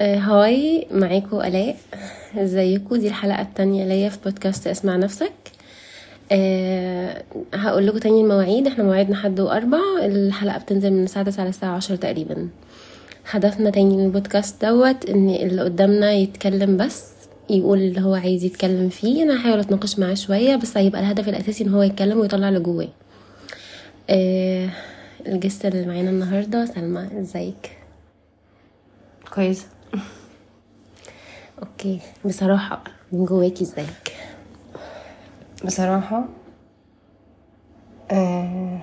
آه، 0.00 0.16
هاي 0.18 0.86
معاكم 0.90 1.40
ألاء. 1.40 1.76
ازيكم 2.36 2.96
دي 2.96 3.08
الحلقة 3.08 3.42
التانية 3.42 3.84
ليا 3.84 4.08
في 4.08 4.18
بودكاست 4.24 4.66
اسمع 4.66 4.96
نفسك. 4.96 5.32
أه 6.32 7.22
هقول 7.54 7.86
لكم 7.86 7.98
تاني 7.98 8.20
المواعيد. 8.20 8.66
إحنا 8.66 8.84
مواعيدنا 8.84 9.16
حد 9.16 9.40
وأربع. 9.40 9.78
الحلقة 10.02 10.58
بتنزل 10.58 10.92
من 10.92 11.04
الساعة 11.04 11.24
9 11.24 11.44
للساعة 11.44 11.76
10 11.76 11.96
تقريبا. 11.96 12.48
هدفنا 13.30 13.70
تاني 13.70 13.96
من 13.96 14.04
البودكاست 14.04 14.64
دوت 14.64 15.10
إن 15.10 15.30
اللي 15.30 15.62
قدامنا 15.62 16.12
يتكلم 16.12 16.76
بس 16.76 17.04
يقول 17.50 17.78
اللي 17.78 18.00
هو 18.00 18.14
عايز 18.14 18.44
يتكلم 18.44 18.88
فيه. 18.88 19.22
أنا 19.22 19.36
هحاول 19.40 19.60
أتناقش 19.60 19.98
معاه 19.98 20.14
شوية 20.14 20.56
بس 20.56 20.76
هيبقى 20.76 21.00
الهدف 21.00 21.28
الأساسي 21.28 21.64
إن 21.64 21.74
هو 21.74 21.82
يتكلم 21.82 22.18
ويطلع 22.20 22.48
اللي 22.48 22.60
جواه. 22.60 22.88
أه 24.10 24.68
الجست 25.26 25.66
اللي 25.66 25.86
معانا 25.86 26.10
النهارده 26.10 26.64
سلمى 26.66 27.08
إزيك؟ 27.20 27.70
كويس. 29.34 29.66
أوكي 31.62 32.00
بصراحة 32.24 32.84
من 33.12 33.24
جواكي 33.24 33.64
ازيك؟ 33.64 34.16
بصراحة 35.64 36.24
آه 38.10 38.78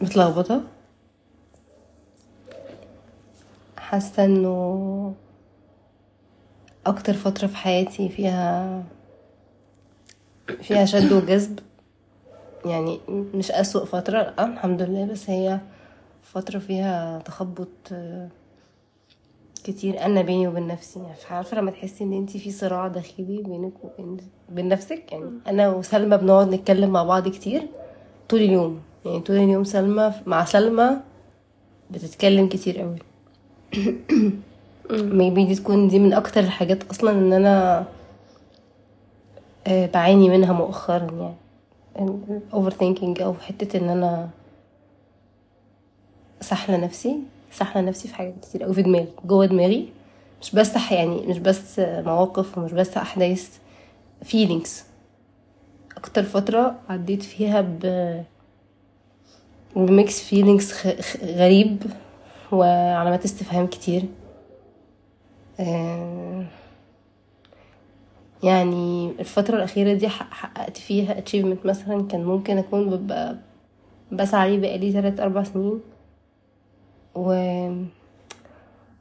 متلخبطة. 0.00 0.62
حاسة 3.78 4.24
انه 4.24 5.14
أكتر 6.86 7.12
فترة 7.14 7.46
في 7.46 7.56
حياتي 7.56 8.08
فيها 8.08 8.82
فيها 10.62 10.84
شد 10.84 11.12
وجذب. 11.12 11.58
يعني 12.64 13.00
مش 13.08 13.50
أسوأ 13.50 13.84
فترة 13.84 14.22
لا 14.22 14.44
الحمد 14.44 14.82
لله 14.82 15.04
بس 15.06 15.30
هي 15.30 15.60
فترة 16.22 16.58
فيها 16.58 17.18
تخبط 17.18 17.68
آه، 17.92 18.28
كتير 19.70 20.04
أنا 20.04 20.22
بيني 20.22 20.48
وبين 20.48 20.66
نفسي. 20.66 20.98
يعني 21.00 21.14
عارفة 21.30 21.56
لما 21.56 21.70
تحسي 21.70 22.04
إن 22.04 22.12
انت 22.12 22.30
في 22.36 22.50
صراع 22.50 22.88
داخلي 22.88 23.42
بينك 23.42 23.72
وبين 23.84 24.16
بين 24.48 24.68
نفسك. 24.68 25.12
يعني 25.12 25.30
أنا 25.46 25.68
وسلمى 25.70 26.16
بنقعد 26.16 26.54
نتكلم 26.54 26.90
مع 26.90 27.02
بعض 27.02 27.28
كتير 27.28 27.62
طول 28.28 28.40
اليوم. 28.40 28.80
يعني 29.06 29.20
طول 29.20 29.36
اليوم 29.36 29.64
سلمى 29.64 30.12
مع 30.26 30.44
سلمى 30.44 30.96
بتتكلم 31.90 32.48
كتير 32.48 32.78
قوي 32.80 32.96
ميبي 34.90 35.44
دي 35.44 35.54
تكون 35.54 35.88
دي 35.88 35.98
من 35.98 36.12
أكتر 36.12 36.40
الحاجات 36.40 36.90
أصلا 36.90 37.10
إن 37.10 37.32
أنا 37.32 37.84
آه، 39.66 39.86
بعاني 39.86 40.28
منها 40.28 40.52
مؤخرا. 40.52 41.34
يعني 41.96 42.18
overthinking 42.54 43.22
أو 43.22 43.34
حتة 43.34 43.78
إن 43.78 43.88
أنا 43.88 44.28
سحلة 46.40 46.76
نفسي. 46.76 47.16
سحلة 47.50 47.82
نفسي 47.82 48.08
في 48.08 48.14
حاجات 48.14 48.34
كتير 48.42 48.62
قوي 48.62 48.74
في 48.74 48.82
دماغي 48.82 49.08
جوه 49.24 49.46
دماغي. 49.46 49.88
مش 50.42 50.54
بس 50.54 50.90
يعني 50.92 51.26
مش 51.26 51.38
بس 51.38 51.78
مواقف 51.78 52.58
ومش 52.58 52.72
بس 52.72 52.96
أحداث 52.96 53.58
feelings. 54.24 54.68
أكتر 55.96 56.22
فترة 56.22 56.74
عديت 56.88 57.22
فيها 57.22 57.60
ب 57.60 57.80
ب 59.76 59.83
mixed 59.83 60.20
feelings 60.22 60.74
غريب 61.24 61.82
وعلامات 62.52 63.24
استفهام 63.24 63.66
كتير. 63.66 64.02
آه، 65.60 66.44
يعني 68.42 69.10
الفترة 69.20 69.56
الأخيرة 69.56 69.92
دي 69.94 70.08
حق- 70.08 70.30
حققت 70.32 70.76
فيها 70.76 71.20
achievement 71.20 71.66
مثلا 71.66 72.06
كان 72.08 72.24
ممكن 72.24 72.58
أكون 72.58 72.90
ببقى 72.90 73.36
بسعى 74.12 74.40
عليه 74.40 74.58
بقالي 74.60 74.92
تلات 74.92 75.20
أربع 75.20 75.42
سنين. 75.42 75.80
و 77.14 77.30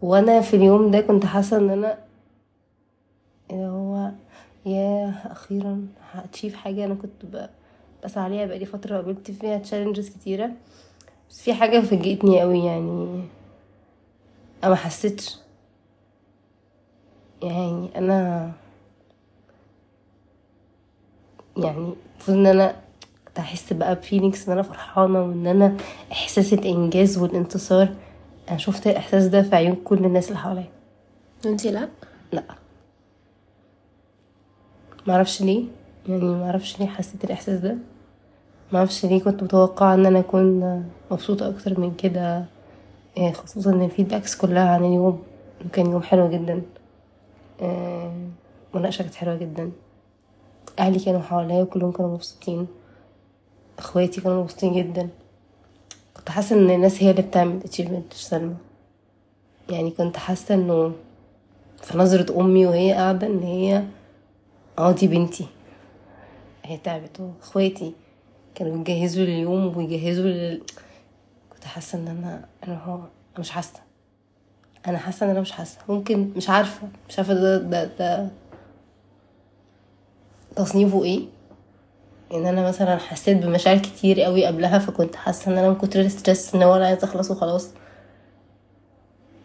وأنا 0.02 0.42
في 0.42 0.56
اليوم 0.56 0.92
ده 0.92 1.02
كنت 1.02 1.26
حاسة 1.26 1.58
ان 1.58 1.70
أنا 1.70 1.98
اللي 3.52 3.68
هو 3.68 4.12
يا 4.66 5.14
أخيرا 5.32 5.88
هاتشيف 6.12 6.56
حاجة 6.56 6.86
أنا 6.86 6.94
كنت 6.96 7.26
ب- 7.26 7.50
بسعى 8.04 8.24
عليها 8.24 8.46
بقالي 8.46 8.66
فترة 8.66 8.96
قابلت 8.96 9.32
فيها 9.32 9.58
تشالنجز 9.58 10.10
كتيرة. 10.10 10.52
بس 11.30 11.42
في 11.42 11.54
حاجة 11.54 11.80
فاجئتني 11.82 12.42
قوي 12.42 12.60
يعني. 12.66 13.24
أنا 14.64 14.76
حسيتش. 14.76 15.38
يعني 17.44 17.90
أنا 17.98 18.52
يعني 21.58 21.78
المفروض 21.78 22.38
إن 22.38 22.46
أنا 22.46 22.76
كنت 23.30 23.40
أحس 23.40 23.74
بقى 23.74 23.96
بفيلينكس 23.96 24.48
إن 24.48 24.54
أنا 24.54 24.62
فرحانة 24.62 25.22
وإن 25.22 25.48
أنا 25.48 25.78
إحساس 26.12 26.54
الإنجاز 26.54 27.18
والانتصار. 27.18 27.90
أنا 28.50 28.58
شفت 28.58 28.88
الإحساس 28.88 29.26
ده 29.28 29.42
في 29.42 29.56
عيون 29.56 29.76
كل 29.76 30.06
الناس 30.06 30.28
اللي 30.28 30.40
حواليا. 30.40 30.70
انتي 31.46 31.72
لا؟ 31.72 31.90
لا. 32.32 32.44
معرفش 35.08 35.42
ليه. 35.42 35.66
يعني 36.08 36.26
معرفش 36.36 36.80
ليه 36.80 36.88
حسيت 36.88 37.24
الإحساس 37.24 37.60
ده. 37.60 37.78
معرفش 38.74 39.06
ليه 39.06 39.24
كنت 39.24 39.44
متوقعة 39.44 39.94
إن 39.94 40.06
أنا 40.06 40.20
أكون 40.20 40.84
مبسوطة 41.12 41.50
أكتر 41.50 41.80
من 41.80 41.96
كده. 41.96 42.46
إيه، 43.18 43.32
خصوصا 43.32 43.72
إن 43.72 43.82
ال 43.82 43.87
feedbacks 43.87 44.36
كلها 44.38 44.70
عن 44.70 44.86
اليوم. 44.86 45.24
كان 45.74 45.92
يوم 45.92 46.02
حلو 46.02 46.30
جدا. 46.30 46.62
آه، 47.62 48.14
مناقشة 48.74 49.02
كانت 49.02 49.16
حلوة 49.16 49.36
جدا. 49.36 49.72
أهلي 50.80 51.00
كانوا 51.00 51.22
حواليا 51.22 51.62
وكلهم 51.62 51.92
كانوا 51.92 52.14
مبسوطين. 52.14 52.68
اخواتي 53.80 54.22
كانوا 54.22 54.44
مبسوطين 54.44 54.74
جدا. 54.74 55.10
كنت 56.18 56.30
حاسة 56.30 56.56
إن 56.56 56.70
الناس 56.70 57.04
هي 57.04 57.12
اللي 57.12 57.22
بتعمل 57.22 57.60
achievement 57.66 58.14
مش 58.14 58.28
سلمى. 58.28 58.56
يعني 59.70 59.92
كنت 59.92 60.18
حاسة 60.18 60.56
إنه 60.56 60.92
في 61.84 61.98
نظرة 61.98 62.40
أمي 62.42 62.66
وهي 62.66 62.94
قاعدة 62.94 63.28
إن 63.28 63.40
هي 63.44 63.84
آه 64.80 64.92
دي 64.92 65.08
بنتي. 65.08 65.48
هي 66.64 66.78
تعبت 66.78 67.20
واخواتي 67.20 67.94
كانوا 68.56 68.78
بيجهزوا 68.84 69.24
لليوم 69.26 69.66
وبيجهزوا 69.66 70.26
لل... 70.26 70.62
كنت 71.54 71.64
حاسة 71.66 71.98
إن 72.00 72.08
أنا 72.08 72.46
أنا 72.68 72.84
هو 72.84 72.96
أنا 72.96 73.40
مش 73.40 73.50
حاسة. 73.50 73.80
أنا 74.88 74.98
حاسة 74.98 75.26
إن 75.26 75.30
أنا 75.32 75.42
مش 75.42 75.52
حاسة. 75.52 75.78
ممكن 75.90 76.32
مش 76.36 76.50
عارفة 76.50 76.88
مش 77.10 77.18
عارفة 77.20 77.34
ده 77.34 77.58
ده 77.58 77.86
ده 77.86 78.30
تصنيفه 80.56 81.04
إيه. 81.04 81.26
إن 82.34 82.46
أنا 82.46 82.68
مثلا 82.68 82.98
حسيت 82.98 83.38
بمشاعر 83.38 83.78
كتير 83.78 84.22
قوي 84.22 84.46
قبلها 84.46 84.80
فكنت 84.80 85.16
حاسة 85.16 85.52
إن 85.52 85.58
أنا 85.58 85.70
من 85.70 85.76
كتر 85.76 86.00
الستريس 86.00 86.56
إن 86.56 86.64
هو 86.64 86.76
أنا 86.76 86.86
عايزة 86.88 87.04
أخلص 87.04 87.32
وخلاص. 87.32 87.70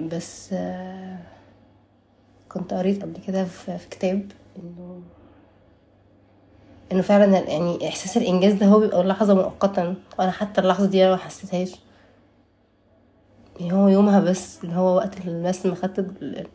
بس 0.00 0.50
آه، 0.52 1.18
كنت 2.48 2.74
قريت 2.74 3.02
قبل 3.02 3.20
كده 3.26 3.44
في 3.44 3.78
كتاب 3.90 4.32
إنه 4.58 5.00
إنه 6.92 7.02
فعلا 7.02 7.38
يعني 7.38 7.88
إحساس 7.88 8.16
الإنجاز 8.16 8.52
ده 8.52 8.66
هو 8.66 8.80
بيبقى 8.80 9.04
لحظه 9.04 9.34
مؤقتا 9.34 9.94
وأنا 10.18 10.30
حتى 10.30 10.60
اللحظة 10.60 10.86
دي 10.86 11.02
أنا 11.04 11.10
ما 11.10 11.16
حسيتهاش. 11.16 11.72
يعني 13.60 13.72
هو 13.72 13.88
يومها 13.88 14.20
بس 14.20 14.64
اللي 14.64 14.74
هو 14.76 14.96
وقت 14.96 15.20
اللي 15.26 15.48
بس 15.48 15.66
ما 15.66 15.74
خدت 15.74 15.98
ال- 15.98 16.46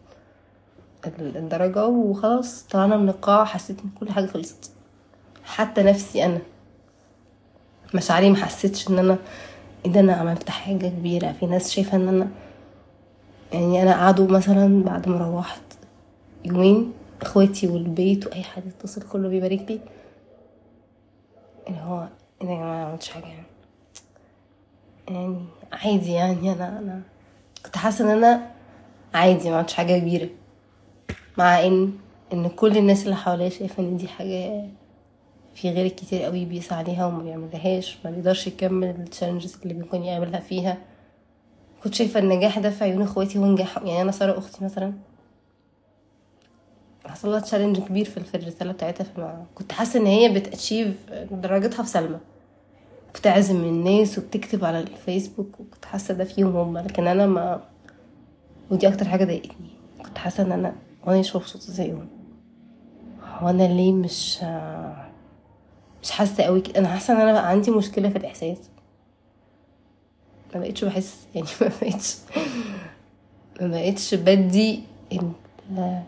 ال- 1.08 1.38
الدرجة 1.38 1.88
وخلاص 1.88 2.64
طلعنا 2.64 2.98
من 2.98 3.10
القاعه 3.10 3.46
حسيت 3.46 3.80
إن 3.82 3.90
كل 4.00 4.10
حاجة 4.12 4.26
خلصت. 4.26 4.72
حتى 5.50 5.84
نفسي 5.84 6.26
أنا. 6.26 6.40
مشاعري 7.94 8.30
ما 8.30 8.36
حسيتش 8.36 8.90
إن 8.90 9.00
أنا 9.00 9.18
إيه 9.86 9.92
ده 9.92 10.00
أنا 10.00 10.14
عملت 10.14 10.50
حاجة 10.50 10.88
كبيرة. 10.88 11.32
في 11.32 11.46
ناس 11.46 11.72
شايفة 11.72 11.98
إن 11.98 12.08
أنا 12.08 12.28
يعني 13.54 13.84
أنا 13.84 13.94
قعدوا 13.94 14.28
مثلا 14.28 14.84
بعد 14.84 15.10
ما 15.10 15.18
روحت 15.18 15.62
يومين 16.46 16.94
إخواتي 17.22 17.68
والبيت 17.68 18.28
وأي 18.28 18.44
حد 18.44 18.66
يتصل 18.68 19.02
كله 19.02 19.30
بيبارك 19.30 19.66
لي. 19.70 19.80
اللي 21.68 21.80
هو 21.82 22.08
إيه 22.42 22.48
ده 22.48 22.54
يا 22.54 22.58
جماعة 22.58 22.76
ما 22.78 22.86
عملتش 22.86 23.10
حاجة 23.10 23.26
يعني. 23.26 23.46
يعني 25.10 25.46
عادي 25.72 26.12
يعني 26.12 26.52
أنا 26.54 26.80
أنا 26.80 27.02
كنت 27.66 27.78
حاسة 27.78 28.06
إن 28.06 28.24
أنا 28.24 28.52
عادي 29.14 29.50
ما 29.50 29.56
عملتش 29.56 29.74
حاجة 29.74 30.00
كبيرة. 30.00 30.30
مع 31.38 31.64
ان 31.66 31.94
إن 32.34 32.50
كل 32.50 32.78
الناس 32.78 33.04
اللي 33.04 33.16
حواليا 33.16 33.50
شايفة 33.50 33.84
إن 33.84 33.98
دي 33.98 34.08
حاجة 34.08 34.66
في 35.62 35.70
غير 35.70 35.88
كتير 35.88 36.22
قوي 36.24 36.46
بيسعى 36.46 36.78
عليها 36.80 37.06
وما 37.06 37.24
بيعملهاش 37.24 37.98
ما 38.06 38.12
بيقدرش 38.12 38.48
يكمل 38.48 38.90
التشالنجز 38.90 39.58
اللي 39.64 39.74
بيكون 39.74 40.04
يعملها 40.04 40.40
فيها. 40.40 40.78
كنت 41.84 41.94
شايفة 41.94 42.20
النجاح 42.20 42.60
ده 42.60 42.70
في 42.70 42.84
عيون 42.84 43.02
اخواتي 43.02 43.40
هو 43.40 43.56
يعني 43.56 44.02
أنا 44.02 44.12
سارة 44.12 44.38
أختي 44.38 44.66
مثلا. 44.66 44.94
حصل 47.06 47.32
لها 47.32 47.40
تشالنج 47.40 47.80
كبير 47.80 48.06
في 48.06 48.36
الرساله 48.36 48.72
بتاعتها 48.72 49.04
فما 49.04 49.46
كنت 49.56 49.72
حاسة 49.72 50.00
إن 50.00 50.06
هي 50.06 50.30
بتاتشيف 50.30 50.96
درجتها 51.32 51.84
في 51.84 51.90
سلمى. 51.90 52.20
بتعزم 53.16 53.56
الناس 53.64 54.18
وبتكتب 54.18 54.66
على 54.66 54.80
الفيسبوك 54.80 55.60
وكنت 55.60 55.86
حاسة 55.86 56.14
ده 56.14 56.24
فيهم 56.24 56.56
هم 56.56 56.78
لكن 56.78 57.08
أنا 57.08 57.26
ما 57.26 57.64
ودي 58.72 58.88
أكتر 58.88 59.08
حاجة 59.08 59.26
ضايقتني. 59.26 59.70
كنت 60.06 60.18
حاسة 60.18 60.44
إن 60.44 60.52
أنا 60.52 60.76
وأنا 61.06 61.20
مش 61.20 61.36
مبسوطة 61.36 61.66
زيهم. 61.66 62.08
هو 63.24 63.50
أنا 63.50 63.64
ليه 63.64 63.94
مش 63.94 64.40
مش 66.04 66.12
حاسة 66.12 66.44
قوي 66.44 66.64
أنا 66.78 66.88
حاسة 66.88 67.14
إن 67.14 67.22
أنا 67.22 67.32
بقى 67.34 67.50
عندي 67.50 67.72
مشكلة 67.72 68.10
في 68.10 68.18
الإحساس. 68.18 68.58
ما 70.56 70.60
بقتش 70.62 70.84
بحس 70.84 71.18
يعني 71.36 71.48
ما 71.62 71.68
بقتش 71.82 72.18
ما 73.62 73.68
بقتش 73.68 74.14
بدي 74.16 74.80
ال- 75.12 76.02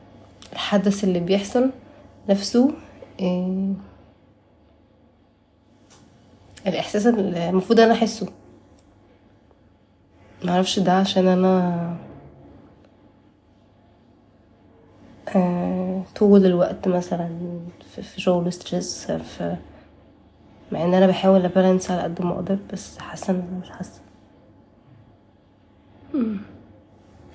الحدث 0.53 1.03
اللي 1.03 1.19
بيحصل 1.19 1.69
نفسه 2.29 2.71
إيه، 3.19 3.73
الإحساس 6.67 7.07
المفروض 7.07 7.79
أنا 7.79 7.93
أحسه. 7.93 8.27
معرفش 10.43 10.79
ده 10.79 10.91
عشان 10.93 11.27
أنا 11.27 11.95
آه، 15.35 16.03
طول 16.15 16.45
الوقت 16.45 16.87
مثلا 16.87 17.29
في 17.95 18.21
شغل 18.21 18.53
ستريس 18.53 19.11
في 19.11 19.55
مع 20.71 20.83
إن 20.85 20.93
أنا 20.93 21.07
بحاول 21.07 21.45
أبالانس 21.45 21.91
على 21.91 22.01
قد 22.01 22.21
ما 22.21 22.31
أقدر 22.31 22.59
بس 22.73 22.97
حاسة 22.97 23.31
إن 23.33 23.35
أنا 23.51 23.59
مش 23.61 23.69
حاسة. 23.69 24.01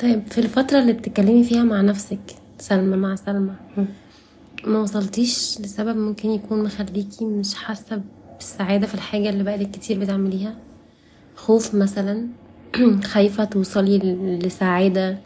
طيب 0.01 0.23
في 0.27 0.39
الفترة 0.39 0.79
اللي 0.79 0.93
بتتكلمي 0.93 1.45
فيها 1.45 1.63
مع 1.65 1.81
نفسك 1.81 2.19
سلمى 2.59 2.97
مع 2.97 3.15
سلمى 3.15 3.55
ما 4.65 4.79
وصلتيش 4.79 5.61
لسبب 5.61 5.97
ممكن 5.97 6.31
يكون 6.31 6.63
مخليكي 6.65 7.25
مش 7.25 7.55
حاسة 7.55 8.03
بالسعادة 8.37 8.87
في 8.87 8.95
الحاجة 8.95 9.29
اللي 9.31 9.45
بقالك 9.45 9.71
كتير 9.71 10.01
بتعمليها؟ 10.01 10.55
خوف 11.37 11.75
مثلا؟ 11.75 12.27
خايفة 13.13 13.45
توصلي 13.45 13.99
ل- 13.99 14.39
لسعادة 14.47 15.19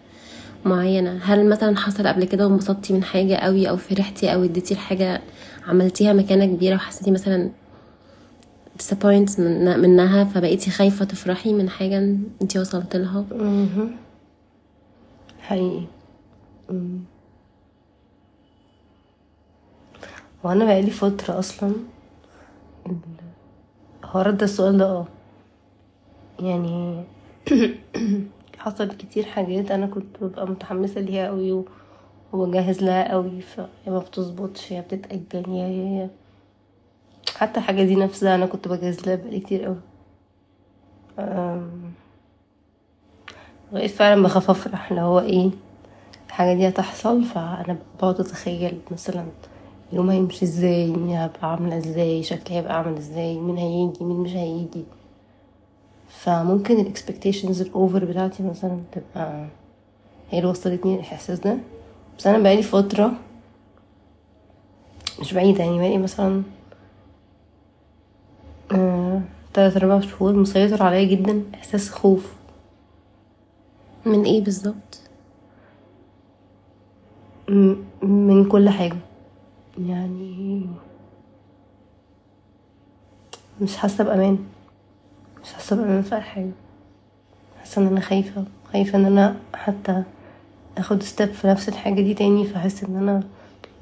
معينة؟ 0.64 1.20
هل 1.22 1.48
مثلا 1.48 1.76
حصل 1.76 2.06
قبل 2.06 2.24
كده 2.24 2.46
وانبسطتي 2.48 2.92
من 2.92 3.04
حاجة 3.04 3.34
قوي 3.34 3.68
أو 3.68 3.76
فرحتي 3.76 4.34
أو 4.34 4.44
اديتي 4.44 4.74
الحاجة 4.74 5.20
عملتيها 5.66 6.12
مكانة 6.12 6.46
كبيرة 6.46 6.74
وحسيتي 6.74 7.10
مثلا 7.10 7.50
disappoint 8.80 9.40
من 9.40 9.78
منها 9.80 10.24
فبقيتي 10.24 10.70
خايفة 10.70 11.04
تفرحي 11.04 11.52
من 11.52 11.68
حاجة 11.70 11.98
انتي 12.42 12.58
وصلت 12.58 12.96
لها. 12.96 13.24
حقيقي. 15.40 15.86
وأنا 20.44 20.64
بقالي 20.64 20.90
فترة 20.90 21.38
أصلا 21.38 21.72
هو 24.04 24.20
رد 24.20 24.42
السؤال 24.42 24.78
ده 24.78 24.84
آه 24.84 25.06
يعني 26.40 27.04
حصل 28.58 28.88
كتير 28.96 29.24
حاجات 29.24 29.70
أنا 29.70 29.86
كنت 29.86 30.16
ببقى 30.24 30.46
متحمسة 30.46 31.00
ليها 31.00 31.26
قوي 31.26 31.64
وبجهز 32.32 32.82
لها 32.82 33.12
قوي 33.12 33.40
فهي 33.40 33.66
ما 33.86 33.98
بتظبطش 33.98 34.70
يا 34.70 34.84
يا 35.48 35.68
يا 35.68 36.10
حتى 37.40 37.60
الحاجة 37.60 37.82
دي 37.82 37.96
نفسها 37.96 38.34
أنا 38.34 38.46
كنت 38.46 38.68
بجهز 38.68 39.06
لها 39.06 39.14
بقالي 39.14 39.40
كتير 39.40 39.74
أم، 41.18 41.70
بقيت 43.72 43.90
فعلا 43.90 44.22
بخاف 44.22 44.50
افرح 44.50 44.90
اللي 44.90 45.02
هو 45.02 45.20
إيه 45.20 45.50
الحاجة 46.28 46.54
دي 46.56 46.68
هتحصل 46.68 47.24
فأنا 47.24 47.76
بقعد 47.98 48.20
أتخيل 48.20 48.78
مثلا 48.90 49.26
يوم 49.92 50.10
هيمشي 50.10 50.44
إزاي 50.44 50.94
هبقى 51.16 51.50
عاملة 51.50 51.76
إزاي 51.78 52.22
شكلي 52.22 52.56
هيبقى 52.56 52.76
عامل 52.78 52.96
إزاي 52.96 53.38
مين 53.38 53.56
هيجي 53.56 54.04
مين 54.04 54.16
مش 54.16 54.30
هيجي. 54.30 54.84
فممكن 56.08 56.80
ال 56.80 56.86
expectations 56.86 57.60
ال 57.60 57.69
over 57.69 58.04
بتاعتي 58.04 58.42
مثلا 58.42 58.80
تبقى 58.92 59.46
هي 60.30 60.38
اللي 60.38 60.50
وصلتني 60.50 60.94
الإحساس 60.94 61.40
ده. 61.40 61.56
بس 62.18 62.26
أنا 62.26 62.38
بقالي 62.38 62.62
فترة 62.62 63.12
مش 65.20 65.34
بعيدة 65.34 65.64
يعني 65.64 65.78
بقالي 65.78 65.98
مثلا 65.98 66.42
آه، 68.72 69.20
تلات 69.60 69.76
أربع 69.76 70.00
شهور 70.00 70.32
مسيطر 70.32 70.82
عليا 70.82 71.04
جدا 71.04 71.42
إحساس 71.54 71.90
خوف. 71.90 72.32
من 74.06 74.24
إيه 74.24 74.44
بالظبط؟ 74.44 75.00
من 78.02 78.48
كل 78.48 78.68
حاجة. 78.68 78.96
يعني 79.78 80.66
مش 83.60 83.76
حاسة 83.76 84.04
بأمان. 84.04 84.38
مش 85.44 85.52
حاسة 85.52 85.76
بأمان 85.76 86.02
في 86.02 86.14
أي 86.14 86.20
حاجة. 86.20 86.50
حاسة 87.60 87.82
إن 87.82 87.86
أنا 87.86 88.00
خايفة. 88.00 88.44
خايفة 88.72 88.98
إن 88.98 89.04
أنا 89.04 89.36
حتى 89.54 90.02
أخد 90.78 91.02
step 91.02 91.28
في 91.32 91.46
نفس 91.46 91.68
الحاجة 91.68 92.00
دي 92.02 92.14
تاني 92.14 92.44
فأحس 92.44 92.84
إن 92.84 92.96
أنا 92.96 93.22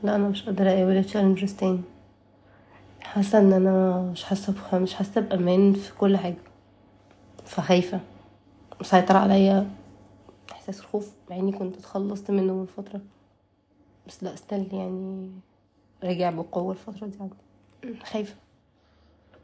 لا 0.02 0.16
أنا 0.16 0.28
مش 0.28 0.42
قادرة 0.42 0.70
أقابل 0.70 1.04
challenges 1.04 1.54
تاني. 1.54 1.80
حاسة 3.00 3.38
إن 3.38 3.52
أنا 3.52 4.00
مش 4.12 4.24
حاسة 4.24 4.52
بخ... 4.52 4.74
مش 4.74 4.94
حاسة 4.94 5.20
بأمان 5.20 5.72
في 5.72 5.94
كل 5.94 6.16
حاجة. 6.16 6.36
فخايفة. 7.44 8.00
مسيطر 8.80 9.16
عليا. 9.16 9.70
إحساس 10.52 10.80
الخوف. 10.80 11.10
مع 11.30 11.36
إني 11.36 11.52
كنت 11.52 11.76
اتخلصت 11.76 12.30
منه 12.30 12.52
من 12.54 12.66
فترة. 12.66 13.00
بس 14.06 14.22
لا 14.22 14.34
still 14.34 14.66
يعني 14.72 15.30
رجع 16.04 16.30
بقوة 16.30 16.72
الفترة 16.72 17.06
دي 17.06 17.16
عندي. 17.20 17.98
خايفة. 18.04 18.34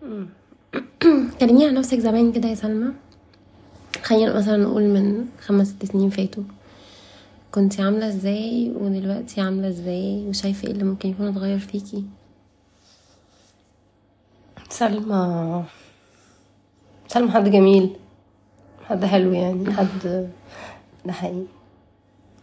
كلميني 1.41 1.67
عن 1.67 1.75
نفسك 1.75 1.99
زمان 1.99 2.33
كده 2.33 2.49
يا 2.49 2.55
سلمى. 2.55 2.93
خلينا 4.03 4.37
مثلا 4.37 4.57
نقول 4.57 4.83
من 4.83 5.27
خمس 5.41 5.69
ست 5.69 5.85
سنين 5.85 6.11
فاتوا. 6.11 6.43
كنتي 7.53 7.83
عاملة 7.83 8.09
إزاي 8.09 8.73
ودلوقتي 8.77 9.41
عاملة 9.41 9.69
إزاي؟ 9.69 10.27
وشايفة 10.29 10.67
إيه 10.69 10.73
اللي 10.73 10.85
ممكن 10.85 11.09
يكون 11.09 11.27
اتغير 11.29 11.59
فيكي؟ 11.59 12.05
سلمى. 14.69 15.65
سلمى 17.09 17.31
حد 17.31 17.49
جميل 17.49 17.97
حد 18.85 19.05
حلو 19.05 19.33
يعني 19.33 19.73
حد 19.73 20.31
ده 21.05 21.13
حقيقي. 21.13 21.47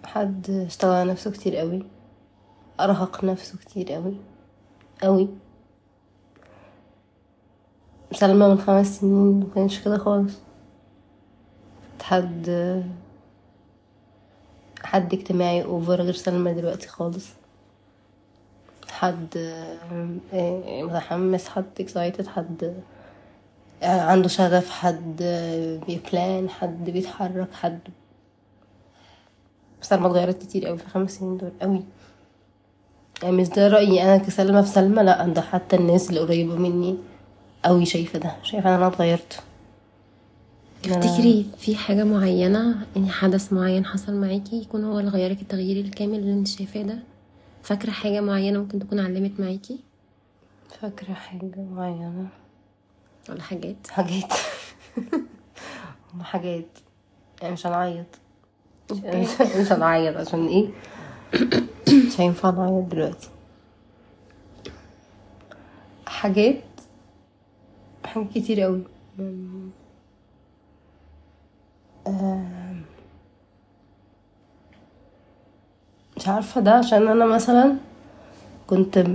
حد 0.05 0.49
اشتغل 0.49 0.91
على 0.91 1.11
نفسه 1.11 1.31
كتير 1.31 1.55
قوي 1.55 1.83
ارهق 2.79 3.23
نفسه 3.23 3.57
كتير 3.57 3.91
قوي 3.91 4.15
قوي. 5.03 5.29
سلمى 8.11 8.47
من 8.47 8.57
خمس 8.59 8.99
سنين 8.99 9.39
مكانش 9.39 9.79
كده 9.79 9.97
خالص. 9.97 10.33
حد 12.01 12.49
حد 14.83 15.13
اجتماعي 15.13 15.63
over 15.63 16.01
غير 16.01 16.13
سلمى 16.13 16.53
دلوقتي 16.53 16.87
خالص. 16.87 17.27
حد 18.91 19.37
آه، 20.33 20.83
متحمس 20.83 21.47
حد 21.47 21.65
excited 21.79 22.27
حد 22.27 22.73
آه، 23.83 24.01
عنده 24.01 24.27
شغف 24.27 24.69
حد 24.69 25.23
بي 25.87 26.08
plan 26.08 26.49
حد 26.49 26.89
بيتحرك 26.89 27.53
حد. 27.53 27.79
سلمى 29.81 30.07
اتغيرت 30.07 30.41
كتير 30.43 30.65
قوي 30.67 30.77
في 30.77 30.83
الخمس 30.85 31.11
سنين 31.11 31.37
دول 31.37 31.51
قوي 31.61 31.83
يعني 33.23 33.35
مش 33.37 33.49
ده 33.49 33.67
رأيي 33.67 34.03
أنا 34.03 34.17
كسلمى 34.17 34.63
في 34.63 34.69
سلمى 34.69 35.03
لأ 35.03 35.27
ده 35.27 35.41
حتى 35.41 35.75
الناس 35.75 36.09
اللي 36.09 36.19
قريبة 36.19 36.55
مني 36.55 36.97
قوي 37.65 37.85
شايفة 37.85 38.19
ده 38.19 38.35
شايفة 38.43 38.75
أنا 38.75 38.87
اتغيرت. 38.87 39.39
تفتكري 40.83 41.45
في 41.57 41.75
حاجة 41.75 42.03
معينة 42.03 42.75
يعني 42.95 43.09
حدث 43.09 43.53
معين 43.53 43.85
حصل 43.85 44.13
معاكي 44.13 44.55
يكون 44.61 44.83
هو 44.83 44.99
اللي 44.99 45.11
غيرك 45.11 45.41
التغيير 45.41 45.85
الكامل 45.85 46.15
اللي 46.19 46.33
أنت 46.33 46.47
شايفاه 46.47 46.81
ده؟ 46.81 46.97
فاكرة 47.63 47.91
حاجة 47.91 48.21
معينة 48.21 48.59
ممكن 48.59 48.79
تكون 48.79 48.99
علمت 48.99 49.39
معاكي؟ 49.39 49.79
فاكرة 50.81 51.13
حاجة 51.13 51.51
معينة؟ 51.71 52.27
ولا 53.29 53.41
حاجات؟ 53.41 53.87
حاجات. 53.87 54.33
حاجات. 56.21 56.65
يعني 57.41 57.53
مش 57.53 57.67
هنعيط. 57.67 58.05
مش 59.59 59.71
هنعيط 59.71 60.17
عشان 60.17 60.47
إيه؟ 60.47 60.67
مش 62.07 62.21
هينفع 62.21 62.49
نعيط 62.49 62.85
دلوقتي. 62.85 63.29
حاجات؟ 66.05 66.63
حاجات 68.05 68.29
كتير 68.35 68.61
قوي 68.61 68.83
آم، 72.07 72.70
مش 76.21 76.27
عارفة 76.27 76.61
ده 76.61 76.71
عشان 76.73 77.07
أنا 77.07 77.25
مثلا 77.25 77.75
كنت 78.67 79.05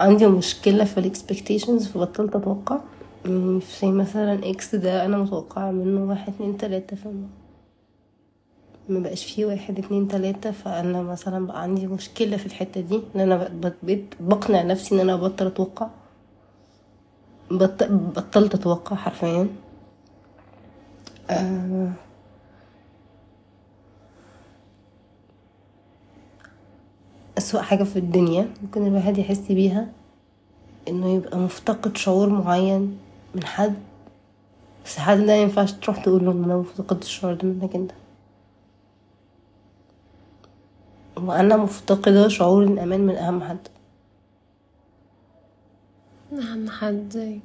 عندي 0.00 0.26
مشكلة 0.26 0.84
في 0.84 0.98
الاكسبكتيشنز 1.00 1.86
فبطلت 1.88 2.36
أتوقع. 2.36 2.78
يعني 3.24 3.60
في 3.60 3.86
مثلا 3.92 4.50
إكس 4.50 4.74
ده 4.74 5.04
أنا 5.04 5.18
متوقعة 5.18 5.70
منه 5.70 6.04
واحد 6.10 6.32
اتنين 6.34 6.56
تلاتة 6.56 6.96
فما 6.96 7.26
ما 8.88 9.00
بقاش 9.00 9.24
فيه 9.34 9.46
واحد 9.46 9.78
اتنين 9.78 10.08
تلاتة 10.08 10.50
فأنا 10.50 11.02
مثلا 11.02 11.46
بقى 11.46 11.62
عندي 11.62 11.86
مشكلة 11.86 12.36
في 12.36 12.46
الحتة 12.46 12.80
دي 12.80 13.00
بقت- 13.14 13.50
بقت- 13.52 13.76
بقيت 13.82 14.14
بقنع 14.20 14.62
نفسي 14.62 14.94
إن 14.94 15.00
أنا 15.00 15.14
أبطل 15.14 15.46
أتوقع. 15.46 15.88
بط... 17.50 17.82
بطلت 17.90 18.54
أتوقع 18.54 18.96
حرفيا. 18.96 19.48
آه... 21.30 21.92
أسوأ 27.38 27.60
حاجة 27.62 27.84
في 27.84 27.98
الدنيا 27.98 28.50
ممكن 28.62 28.86
الواحد 28.86 29.18
يحس 29.18 29.38
بيها 29.52 29.88
إنه 30.88 31.14
يبقى 31.14 31.38
مفتقد 31.38 31.96
شعور 31.96 32.28
معين 32.28 32.98
من 33.34 33.44
حد. 33.44 33.74
بس 34.84 34.96
الحد 34.96 35.16
ده 35.18 35.36
مينفعش 35.38 35.72
تروح 35.72 36.04
تقول 36.04 36.24
له 36.24 36.32
إن 36.32 36.44
أنا 36.44 36.56
مفتقد 36.56 36.96
الشعور 37.02 37.34
ده 37.34 37.48
منك 37.48 37.74
أنت. 37.74 37.90
وأنا 41.16 41.56
مفتقدة 41.56 42.28
شعور 42.28 42.64
الأمان 42.64 43.00
من 43.00 43.14
أهم 43.16 43.42
حد. 43.42 43.68
أهم 46.32 46.70
حد 46.70 47.40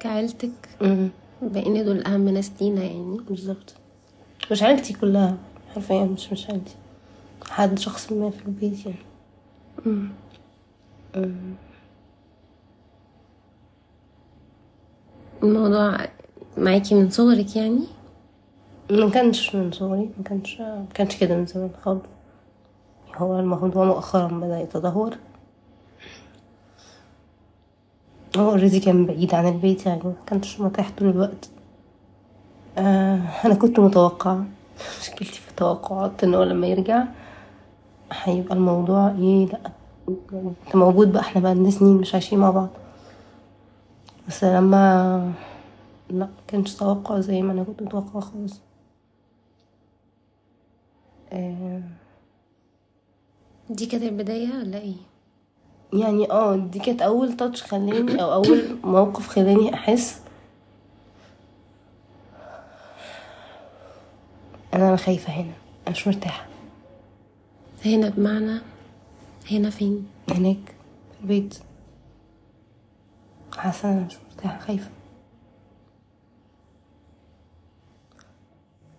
كعيلتك. 0.00 0.50
بقينا 1.42 1.82
دول 1.82 2.04
أهم 2.04 2.28
ناس 2.28 2.50
لينا 2.60 2.84
يعني. 2.84 3.18
بالظبط. 3.28 3.74
مش 4.50 4.62
عيلتي 4.62 4.92
كلها 4.92 5.36
حرفيا 5.74 6.04
مش 6.04 6.32
مش 6.32 6.50
عيلتي. 6.50 6.74
حد 7.48 7.78
شخص 7.78 8.12
ما 8.12 8.30
في 8.30 8.46
البيت 8.46 8.86
يعني. 8.86 8.98
الموضوع 15.42 15.98
معاكي 16.58 16.94
من 16.94 17.10
صغرك 17.10 17.56
يعني؟ 17.56 17.80
ما 18.90 19.10
كانش 19.10 19.54
من 19.54 19.72
صغري 19.72 20.10
ما 20.18 20.24
كانش 20.24 20.60
ما 20.60 20.86
كانش 20.94 21.16
كده 21.16 21.36
من 21.36 21.46
زمان 21.46 21.70
خالص. 21.82 22.02
هو 23.16 23.38
الموضوع 23.38 23.84
مؤخرا 23.84 24.26
بدأ 24.28 24.60
يتدهور. 24.60 25.16
هو 28.36 28.50
اوريدي 28.50 28.80
كان 28.80 29.06
بعيد 29.06 29.34
عن 29.34 29.48
البيت 29.48 29.86
يعني 29.86 30.02
ما 30.04 30.14
كانش 30.26 30.60
متاح 30.60 30.90
طول 30.98 31.08
الوقت. 31.08 31.48
آه 32.78 33.20
أنا 33.44 33.54
كنت 33.54 33.80
متوقعة 33.80 34.44
مشكلتي 35.00 35.32
في 35.40 35.50
التوقعات 35.50 36.24
إن 36.24 36.34
هو 36.34 36.42
لما 36.42 36.66
يرجع 36.66 37.04
هيبقى 38.12 38.54
الموضوع 38.54 39.10
إيه 39.10 39.46
لا 39.46 39.60
انت 40.66 40.76
موجود 40.76 41.12
بقى 41.12 41.20
إحنا 41.22 41.40
بقى 41.40 41.70
سنين 41.70 41.96
مش 41.96 42.14
عايشين 42.14 42.38
مع 42.38 42.50
بعض. 42.50 42.68
بس 44.28 44.44
لما 44.44 45.32
لا 46.10 46.28
كانش 46.48 46.74
توقع 46.74 47.20
زي 47.20 47.42
ما 47.42 47.52
أنا 47.52 47.64
كنت 47.64 47.82
متوقعة 47.82 48.20
خالص. 48.20 48.60
آه 51.32 51.82
دي 53.70 53.86
كانت 53.86 54.02
البداية 54.04 54.48
ولا 54.58 54.78
إيه؟ 54.78 54.94
يعني 55.92 56.30
آه 56.30 56.56
دي 56.56 56.78
كانت 56.78 57.02
أول 57.02 57.36
تاتش 57.36 57.62
خلاني 57.62 58.22
أو 58.22 58.32
أول 58.32 58.78
موقف 58.84 59.28
خلاني 59.28 59.74
أحس. 59.74 60.20
أنا 64.74 64.88
أنا 64.88 64.96
خايفة 64.96 65.32
هنا 65.32 65.52
أنا 65.86 65.90
مش 65.90 66.06
مرتاحة. 66.08 66.46
هنا 67.84 68.08
بمعنى 68.08 68.60
هنا 69.50 69.70
فين؟ 69.70 70.06
هناك 70.30 70.74
في 71.12 71.20
البيت. 71.20 71.58
حاسة 73.56 73.92
أنا 73.92 74.00
مش 74.00 74.16
مرتاحة 74.30 74.58
خايفة. 74.58 74.90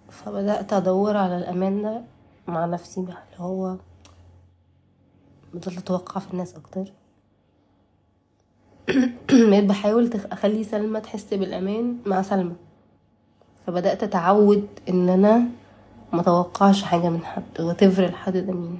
فبدأت 0.09 0.73
أدور 0.73 1.17
على 1.17 1.37
الأمان 1.37 1.81
ده 1.81 2.01
مع 2.47 2.65
نفسي 2.65 3.01
بقى 3.01 3.23
اللي 3.25 3.39
هو 3.39 3.77
بدأت 5.53 5.77
أتوقع 5.77 6.19
في 6.19 6.33
الناس 6.33 6.55
أكتر. 6.55 6.91
بقيت 9.49 9.63
بحاول 9.63 10.09
أخلي 10.31 10.63
سلمى 10.63 11.01
تحس 11.01 11.33
بالأمان 11.33 11.97
مع 12.05 12.21
سلمى. 12.21 12.55
فبدأت 13.67 14.03
أتعود 14.03 14.67
إن 14.89 15.09
أنا 15.09 15.47
ما 16.13 16.21
توقعش 16.23 16.83
حاجة 16.83 17.09
من 17.09 17.25
حد 17.25 17.43
whatever 17.57 17.99
الحد 17.99 18.37
ده 18.37 18.53
مين. 18.53 18.79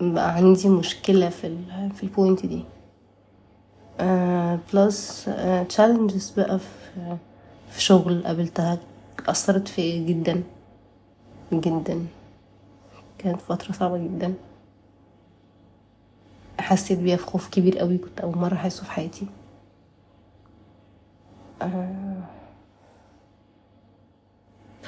بقى 0.00 0.34
عندي 0.34 0.68
مشكلة 0.68 1.28
في 1.28 1.46
ال 1.46 1.90
في 1.94 2.02
ال 2.02 2.09
point 2.09 2.46
دي. 2.46 2.64
plus 4.74 5.30
challenges 5.68 6.30
بقى 6.30 6.58
في 6.58 7.16
في 7.70 7.82
شغل 7.82 8.22
قابلتها 8.26 8.78
أثرت 9.28 9.68
فيا 9.68 10.06
جدا. 10.06 10.42
جدا. 11.52 12.06
كانت 13.18 13.40
فترة 13.40 13.72
صعبة 13.72 13.98
جدا. 13.98 14.34
حسيت 16.60 16.98
بيها 16.98 17.16
في 17.16 17.24
خوف 17.26 17.48
كبير 17.50 17.78
قوي 17.78 17.98
كنت 17.98 18.20
أول 18.20 18.38
مرة 18.38 18.54
أحسه 18.54 18.84
في 18.84 18.90
حياتي. 18.90 19.26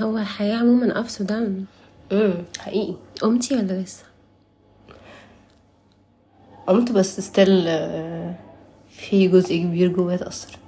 هو 0.02 0.18
الحياة 0.18 0.56
عموما 0.56 0.94
ups 1.04 1.20
و 1.20 1.24
down. 1.26 1.64
امم 2.12 2.34
حقيقي. 2.58 2.94
قمتي 3.22 3.56
ولا 3.56 3.82
لسه؟ 3.82 4.04
قمت 6.66 6.92
بس 6.92 7.20
ستيل 7.20 7.64
في 8.90 9.28
جزء 9.28 9.56
كبير 9.56 9.88
جوايا 9.88 10.16
اتأثر. 10.16 10.58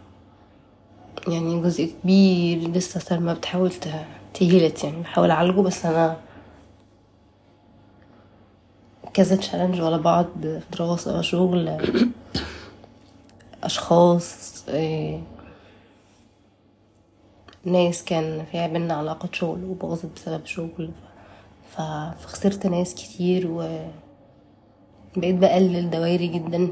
يعني 1.29 1.63
جزء 1.63 1.93
كبير 2.03 2.71
لسه 2.71 3.01
سلمى 3.01 3.35
بتحاول 3.35 3.71
ت- 3.73 4.05
تهيلت 4.35 4.85
يعني. 4.85 5.01
بحاول 5.03 5.31
أعالجه 5.31 5.61
بس 5.61 5.87
أنا 5.87 6.17
كذا 9.15 9.37
تشالنج 9.37 9.81
ورا 9.81 9.97
بعض 9.97 10.27
دراسة 10.73 11.21
شغل 11.21 11.77
أشخاص 13.65 14.65
إيه، 14.69 15.21
ناس 17.65 18.05
كان 18.05 18.45
في 18.53 18.69
بينا 18.69 18.95
علاقة 18.95 19.29
شغل 19.33 19.65
وباظت 19.65 20.07
بسبب 20.17 20.47
شغل. 20.47 20.91
ف- 21.71 21.81
فخسرت 22.21 22.67
ناس 22.67 22.95
كتير 22.95 23.47
و 23.51 23.79
بقيت 25.17 25.35
بقلل 25.37 25.91
دوائري 25.91 26.27
جدا 26.29 26.69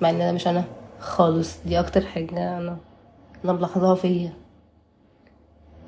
مع 0.00 0.10
إن 0.10 0.18
ده 0.18 0.32
مش 0.32 0.48
أنا 0.48 0.64
خالص 1.00 1.56
دي 1.66 1.80
أكتر 1.80 2.06
حاجة 2.06 2.58
أنا 2.58 2.76
أنا 3.44 3.52
ملاحظاها 3.52 3.94
فيا. 3.94 4.32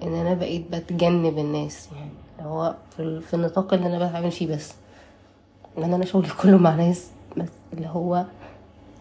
إن 0.02 0.14
أنا 0.14 0.34
بقيت 0.34 0.74
بتجنب 0.74 1.38
الناس 1.38 1.88
يعني 1.96 2.48
هو 2.50 2.74
في, 2.96 3.20
في 3.20 3.34
النطاق 3.34 3.74
اللي 3.74 3.86
أنا 3.86 4.08
بتعامل 4.08 4.30
فيه 4.30 4.46
بس. 4.54 4.72
لأن 5.78 5.94
أنا 5.94 6.04
شغلي 6.04 6.28
كله 6.42 6.58
مع 6.58 6.74
ناس 6.74 7.06
بس 7.36 7.48
اللي 7.72 7.86
هو 7.88 8.24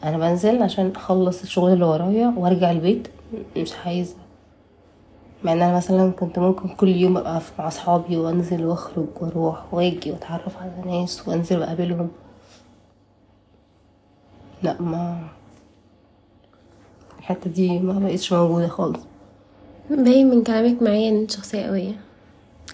أنا 0.03 0.17
بنزل 0.17 0.63
عشان 0.63 0.91
أخلص 0.95 1.41
الشغل 1.41 1.73
اللي 1.73 1.85
ورايا 1.85 2.33
وأرجع 2.37 2.71
البيت 2.71 3.07
مش 3.57 3.73
عايزة. 3.85 4.15
مع 5.47 5.53
إن 5.53 5.61
أنا 5.61 5.77
مثلا 5.77 6.11
كنت 6.11 6.39
ممكن 6.39 6.69
كل 6.69 6.87
يوم 6.87 7.17
أبقى 7.17 7.41
مع 7.59 7.67
أصحابي 7.67 8.17
وأنزل 8.17 8.65
وأخرج 8.65 9.05
وأروح 9.21 9.73
وأجي 9.73 10.11
وأتعرف 10.11 10.57
على 10.57 10.71
ناس 10.85 11.27
وأنزل 11.27 11.59
وأقابلهم. 11.59 12.09
لا 14.63 14.81
ما 14.81 15.27
الحتة 17.19 17.49
دي 17.49 17.79
ما 17.79 17.99
بقتش 17.99 18.33
موجودة 18.33 18.67
خالص. 18.67 18.99
باين 19.89 20.29
من 20.29 20.43
كلامك 20.43 20.81
معايا 20.81 21.09
إن 21.09 21.17
أنت 21.17 21.31
شخصية 21.31 21.65
قوية. 21.65 21.99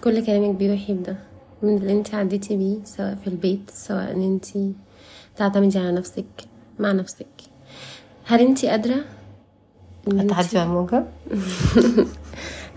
كل 0.04 0.26
كلامك 0.26 0.56
بيوحي 0.56 0.94
بده 0.94 1.16
من 1.62 1.78
اللي 1.78 1.94
أنت 1.94 2.16
عديتي 2.16 2.56
بيه 2.58 2.78
سواء 2.86 3.16
في 3.16 3.28
البيت 3.28 3.70
سواء 3.70 4.12
إن 4.12 4.22
أنت 4.22 4.46
تعتمدي 5.36 5.80
على 5.80 5.92
نفسك 5.92 6.26
مع 6.80 6.92
نفسك. 6.92 7.28
هل 8.26 8.40
أنت 8.40 8.66
قادرة 8.66 8.96
إن 10.08 10.20
انت- 10.20 10.34
هتعدي 10.34 10.58
على 10.60 10.70
الموجة 10.70 11.04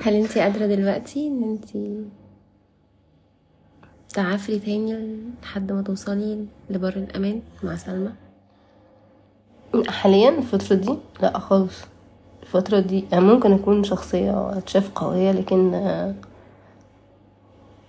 هل 0.06 0.14
انت 0.14 0.38
قادرة 0.38 0.66
دلوقتي 0.66 1.26
ان 1.26 1.42
انت 1.42 1.68
تعافري 4.14 4.58
تاني 4.58 5.18
لحد 5.42 5.72
ما 5.72 5.82
توصلي 5.82 6.46
لبر 6.70 6.88
الأمان 6.96 7.42
مع 7.62 7.76
سلمى؟ 7.76 8.12
حاليا 9.88 10.28
الفترة 10.28 10.76
دي 10.76 10.98
لا 11.22 11.38
خالص. 11.38 11.74
الفترة 12.42 12.80
دي 12.80 13.04
ممكن 13.12 13.52
أكون 13.52 13.84
شخصية 13.84 14.58
تتشاف 14.60 14.90
قوية 14.94 15.32
لكن 15.32 15.74
آه، 15.74 16.14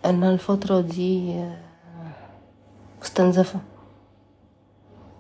أنا 0.05 0.31
الفترة 0.33 0.81
دي 0.81 1.33
آه، 1.33 1.57
مستنزفة. 3.01 3.59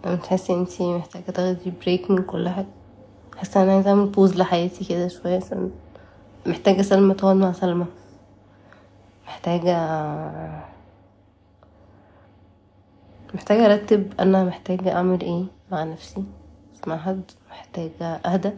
لما 0.05 0.15
تحسي 0.15 0.53
انتي 0.53 0.93
محتاجة 0.93 1.31
تاخدي 1.31 1.73
break 1.81 2.11
من 2.11 2.23
كل 2.23 2.49
حاجة. 2.49 2.67
حاسة 3.37 3.63
أنا 3.63 3.73
عايزة 3.73 3.89
أعمل 3.89 4.05
pause 4.05 4.35
لحياتي 4.37 4.85
كده 4.85 5.07
شوية 5.07 5.37
عشان 5.37 5.71
محتاجة 6.47 6.81
سلمى 6.81 7.13
تقعد 7.13 7.35
مع 7.35 7.51
سلمى. 7.51 7.85
محتاجة 9.27 9.77
محتاجة 13.33 13.65
أرتب 13.65 14.13
أنا 14.19 14.43
محتاجة 14.43 14.91
أعمل 14.95 15.21
إيه 15.21 15.45
مع 15.71 15.83
نفسي 15.83 16.23
مع 16.87 16.97
حد 16.97 17.21
محتاجة 17.49 18.05
أهدى. 18.05 18.51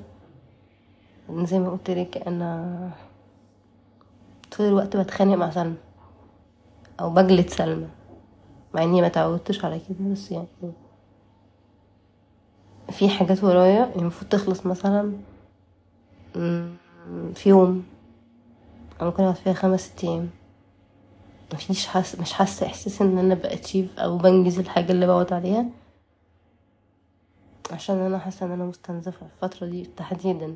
زي 1.29 1.59
ما 1.59 1.69
قلت 1.69 1.89
لك 1.89 2.27
أنا 2.27 2.89
طول 4.57 4.67
الوقت 4.67 4.97
بتخانق 4.97 5.35
مع 5.35 5.49
سلمى 5.51 5.75
أو 6.99 7.09
بجلد 7.09 7.49
سلمى 7.49 7.87
مع 8.73 8.83
إني 8.83 9.01
ما 9.01 9.07
تعودتش 9.07 9.65
على 9.65 9.79
كده 9.79 10.11
بس 10.11 10.31
يعني 10.31 10.47
في 12.91 13.09
حاجات 13.09 13.43
ورايا 13.43 13.95
المفروض 13.95 14.29
تخلص 14.29 14.65
مثلا. 14.65 15.13
مم، 16.35 16.69
في 17.35 17.49
يوم. 17.49 17.85
أو 19.01 19.05
ممكن 19.05 19.23
أقعد 19.23 19.35
فيها 19.35 19.53
خمس 19.53 19.81
ست 19.81 20.03
أيام. 20.03 20.29
مفيش 21.53 21.87
حس 21.87 22.19
مش 22.19 22.33
حاسة 22.33 22.65
إحساس 22.65 23.01
إن 23.01 23.17
أنا 23.17 23.35
بأتشيف 23.35 23.99
أو 23.99 24.17
بنجز 24.17 24.59
الحاجة 24.59 24.91
اللي 24.91 25.07
بقعد 25.07 25.33
عليها. 25.33 25.65
عشان 27.71 27.97
أنا 27.97 28.19
حاسة 28.19 28.45
إن 28.45 28.51
أنا 28.51 28.65
مستنزفة 28.65 29.25
الفترة 29.35 29.67
دي 29.67 29.89
تحديدا. 29.97 30.55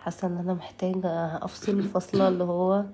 حاسة 0.00 0.28
إن 0.28 0.38
أنا 0.38 0.54
محتاجة 0.54 1.08
أفصل 1.44 1.72
الفصلة 1.72 2.28
اللي 2.28 2.44
هو 2.44 2.84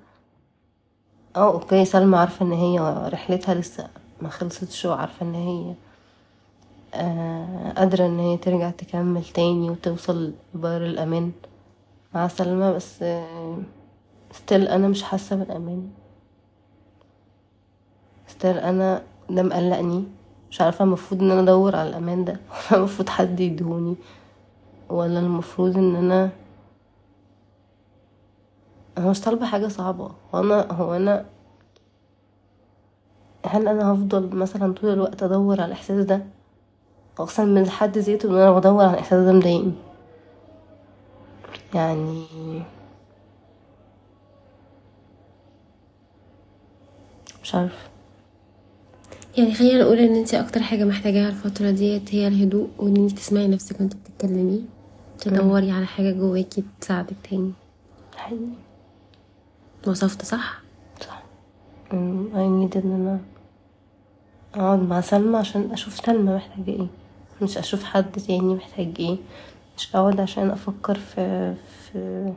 آه 1.36 1.52
okay 1.52 1.84
سلمى 1.84 2.16
عارفة 2.16 2.46
إن 2.46 2.52
هي 2.52 2.78
رحلتها 3.12 3.54
لسه 3.54 3.88
ما 4.22 4.28
خلصتش 4.28 4.84
وعارفة 4.84 5.26
إن 5.26 5.34
هي 5.34 5.74
آه 6.94 7.72
قادرة 7.76 8.06
إن 8.06 8.18
هي 8.18 8.36
ترجع 8.36 8.70
تكمل 8.70 9.24
تاني 9.24 9.70
وتوصل 9.70 10.32
لبر 10.54 10.86
الأمان. 10.86 11.32
مع 12.14 12.28
سلمى 12.28 12.72
بس 12.72 13.04
still 14.32 14.68
أنا 14.68 14.88
مش 14.88 15.02
حاسة 15.02 15.36
بالأمان. 15.36 15.90
still 18.26 18.58
أنا 18.58 19.02
ده 19.30 19.42
مقلقني. 19.42 20.04
مش 20.50 20.60
عارفة 20.60 20.84
المفروض 20.84 21.22
إن 21.22 21.30
أنا 21.30 21.40
أدور 21.40 21.76
على 21.76 21.88
الأمان 21.88 22.24
ده 22.24 22.32
ولا 22.70 22.78
المفروض 22.78 23.08
حد 23.08 23.40
يدهوني 23.40 23.96
ولا 24.88 25.20
المفروض 25.20 25.76
إن 25.78 25.96
أنا 25.96 26.30
أنا 28.98 29.10
مش 29.10 29.20
طالبة 29.20 29.46
حاجة 29.46 29.68
صعبة. 29.68 30.10
هو 30.34 30.40
أنا 30.40 30.72
هو 30.72 30.94
أنا 30.96 31.24
هل 33.46 33.68
أنا 33.68 33.92
هفضل 33.92 34.36
مثلا 34.36 34.74
طول 34.74 34.90
الوقت 34.92 35.22
أدور 35.22 35.60
على 35.60 35.66
الإحساس 35.66 36.04
ده؟ 36.04 36.22
أقسم 37.18 37.48
من 37.48 37.70
حد 37.70 37.98
ذاته 37.98 38.28
إن 38.28 38.34
أنا 38.34 38.52
بدور 38.52 38.82
على 38.84 38.90
الإحساس 38.94 39.24
ده 39.26 39.32
مضايقني. 39.32 39.72
يعني 41.74 42.24
مش 47.42 47.54
عارفه 47.54 47.88
يعني 49.38 49.54
خلينا 49.54 49.82
نقول 49.82 49.98
إن 49.98 50.14
انت 50.14 50.34
أكتر 50.34 50.62
حاجة 50.62 50.84
محتاجاها 50.84 51.28
الفترة 51.28 51.70
ديت 51.70 52.14
هي 52.14 52.28
الهدوء 52.28 52.68
وإن 52.78 52.96
انت 52.96 53.12
تسمعي 53.12 53.48
نفسك 53.48 53.80
وانت 53.80 53.94
بتتكلمي. 53.96 54.64
تدوري 55.20 55.70
على 55.70 55.86
حاجة 55.86 56.12
جواكي 56.12 56.64
تساعدك 56.80 57.16
تاني. 57.30 57.52
حقيقي. 58.16 58.40
وصفت 59.86 60.24
صح؟ 60.24 60.60
صح. 61.00 61.22
I 61.90 61.94
need 62.34 62.76
إن 62.76 62.92
أنا 62.92 63.20
أقعد 64.54 64.78
مع 64.78 65.00
سلمى 65.00 65.36
عشان 65.38 65.72
أشوف 65.72 66.06
سلمى 66.06 66.34
محتاجة 66.36 66.70
إيه. 66.70 66.86
مش 67.42 67.58
أشوف 67.58 67.84
حد 67.84 68.12
تاني 68.12 68.54
محتاج 68.54 68.94
إيه. 68.98 69.16
مش 69.76 69.96
اقعد 69.96 70.20
عشان 70.20 70.50
أفكر 70.50 70.94
في 70.94 71.54
في 71.54 72.32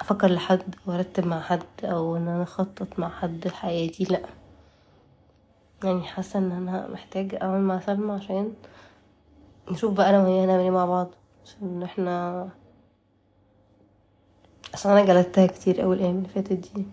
أفكر 0.00 0.28
لحد 0.30 0.74
وأرتب 0.86 1.26
مع 1.26 1.40
حد 1.40 1.62
أو 1.84 2.16
إن 2.16 2.28
أنا 2.28 2.42
أخطط 2.42 2.98
مع 2.98 3.08
حد 3.08 3.46
لحياتي 3.46 4.04
لأ. 4.04 4.20
يعني 5.84 6.02
حاسة 6.02 6.38
إن 6.38 6.52
أنا 6.52 6.88
محتاجة 6.92 7.36
اقعد 7.36 7.60
مع 7.60 7.80
سلمى 7.80 8.12
عشان 8.12 8.52
نشوف 9.70 9.92
بقى 9.94 10.10
أنا 10.10 10.22
وهي 10.22 10.44
هنعمل 10.44 10.60
إيه 10.62 10.70
مع 10.70 10.86
بعض. 10.86 11.08
عشان 11.44 11.82
إحنا 11.82 12.48
عشان 14.74 14.90
أنا 14.90 15.04
جلدتها 15.04 15.46
كتير 15.46 15.82
أوي 15.84 15.96
الأيام 15.96 16.16
اللي 16.18 16.28
فاتت 16.28 16.52
دي 16.74 16.84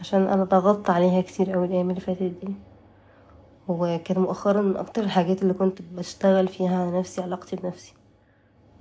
عشان 0.00 0.28
أنا 0.28 0.44
ضغطت 0.44 0.90
عليها 0.90 1.20
كتير 1.20 1.54
أوي 1.54 1.66
الأيام 1.66 1.90
اللي 1.90 2.00
فاتت 2.00 2.22
دي. 2.22 2.54
وكان 3.68 4.18
مؤخرا 4.22 4.62
من 4.62 4.76
أكتر 4.76 5.02
الحاجات 5.02 5.42
اللي 5.42 5.54
كنت 5.54 5.82
بشتغل 5.82 6.48
فيها 6.48 6.82
على 6.86 6.98
نفسي 6.98 7.22
علاقتي 7.22 7.56
بنفسي. 7.56 7.92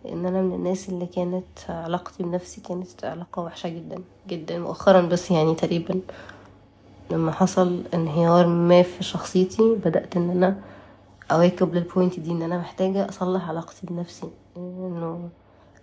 لأن 0.07 0.25
أنا 0.25 0.41
من 0.41 0.53
الناس 0.53 0.89
اللي 0.89 1.05
كانت 1.05 1.45
علاقتي 1.69 2.23
بنفسي 2.23 2.61
كانت 2.61 3.05
علاقة 3.05 3.41
وحشة 3.41 3.69
جدا 3.69 4.01
جدا 4.27 4.59
مؤخرا 4.59 5.01
بس 5.01 5.31
يعني 5.31 5.55
تقريبا 5.55 5.99
لما 7.11 7.31
حصل 7.31 7.83
انهيار 7.93 8.47
ما 8.47 8.83
في 8.83 9.03
شخصيتي 9.03 9.75
بدأت 9.85 10.17
إن 10.17 10.29
أنا 10.29 10.57
أواكب 11.31 11.75
للبوينت 11.75 12.19
دي 12.19 12.31
إن 12.31 12.41
أنا 12.41 12.57
محتاجة 12.57 13.09
أصلح 13.09 13.49
علاقتي 13.49 13.87
بنفسي. 13.87 14.29
إنه 14.57 15.29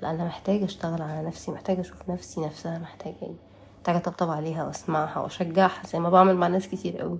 لا 0.02 0.10
أنا 0.10 0.24
محتاجة 0.24 0.64
أشتغل 0.64 1.02
على 1.02 1.26
نفسي 1.26 1.52
محتاجة 1.52 1.80
أشوف 1.80 2.10
نفسي 2.10 2.40
نفسها 2.40 2.78
محتاجة 2.78 3.14
إيه. 3.22 3.32
محتاجة 3.78 3.96
أطبطب 3.96 4.30
عليها 4.30 4.66
وأسمعها 4.66 5.18
وأشجعها 5.20 5.86
زي 5.92 5.98
ما 5.98 6.10
بعمل 6.10 6.36
مع 6.36 6.46
ناس 6.46 6.68
كتير 6.68 6.98
قوي. 6.98 7.18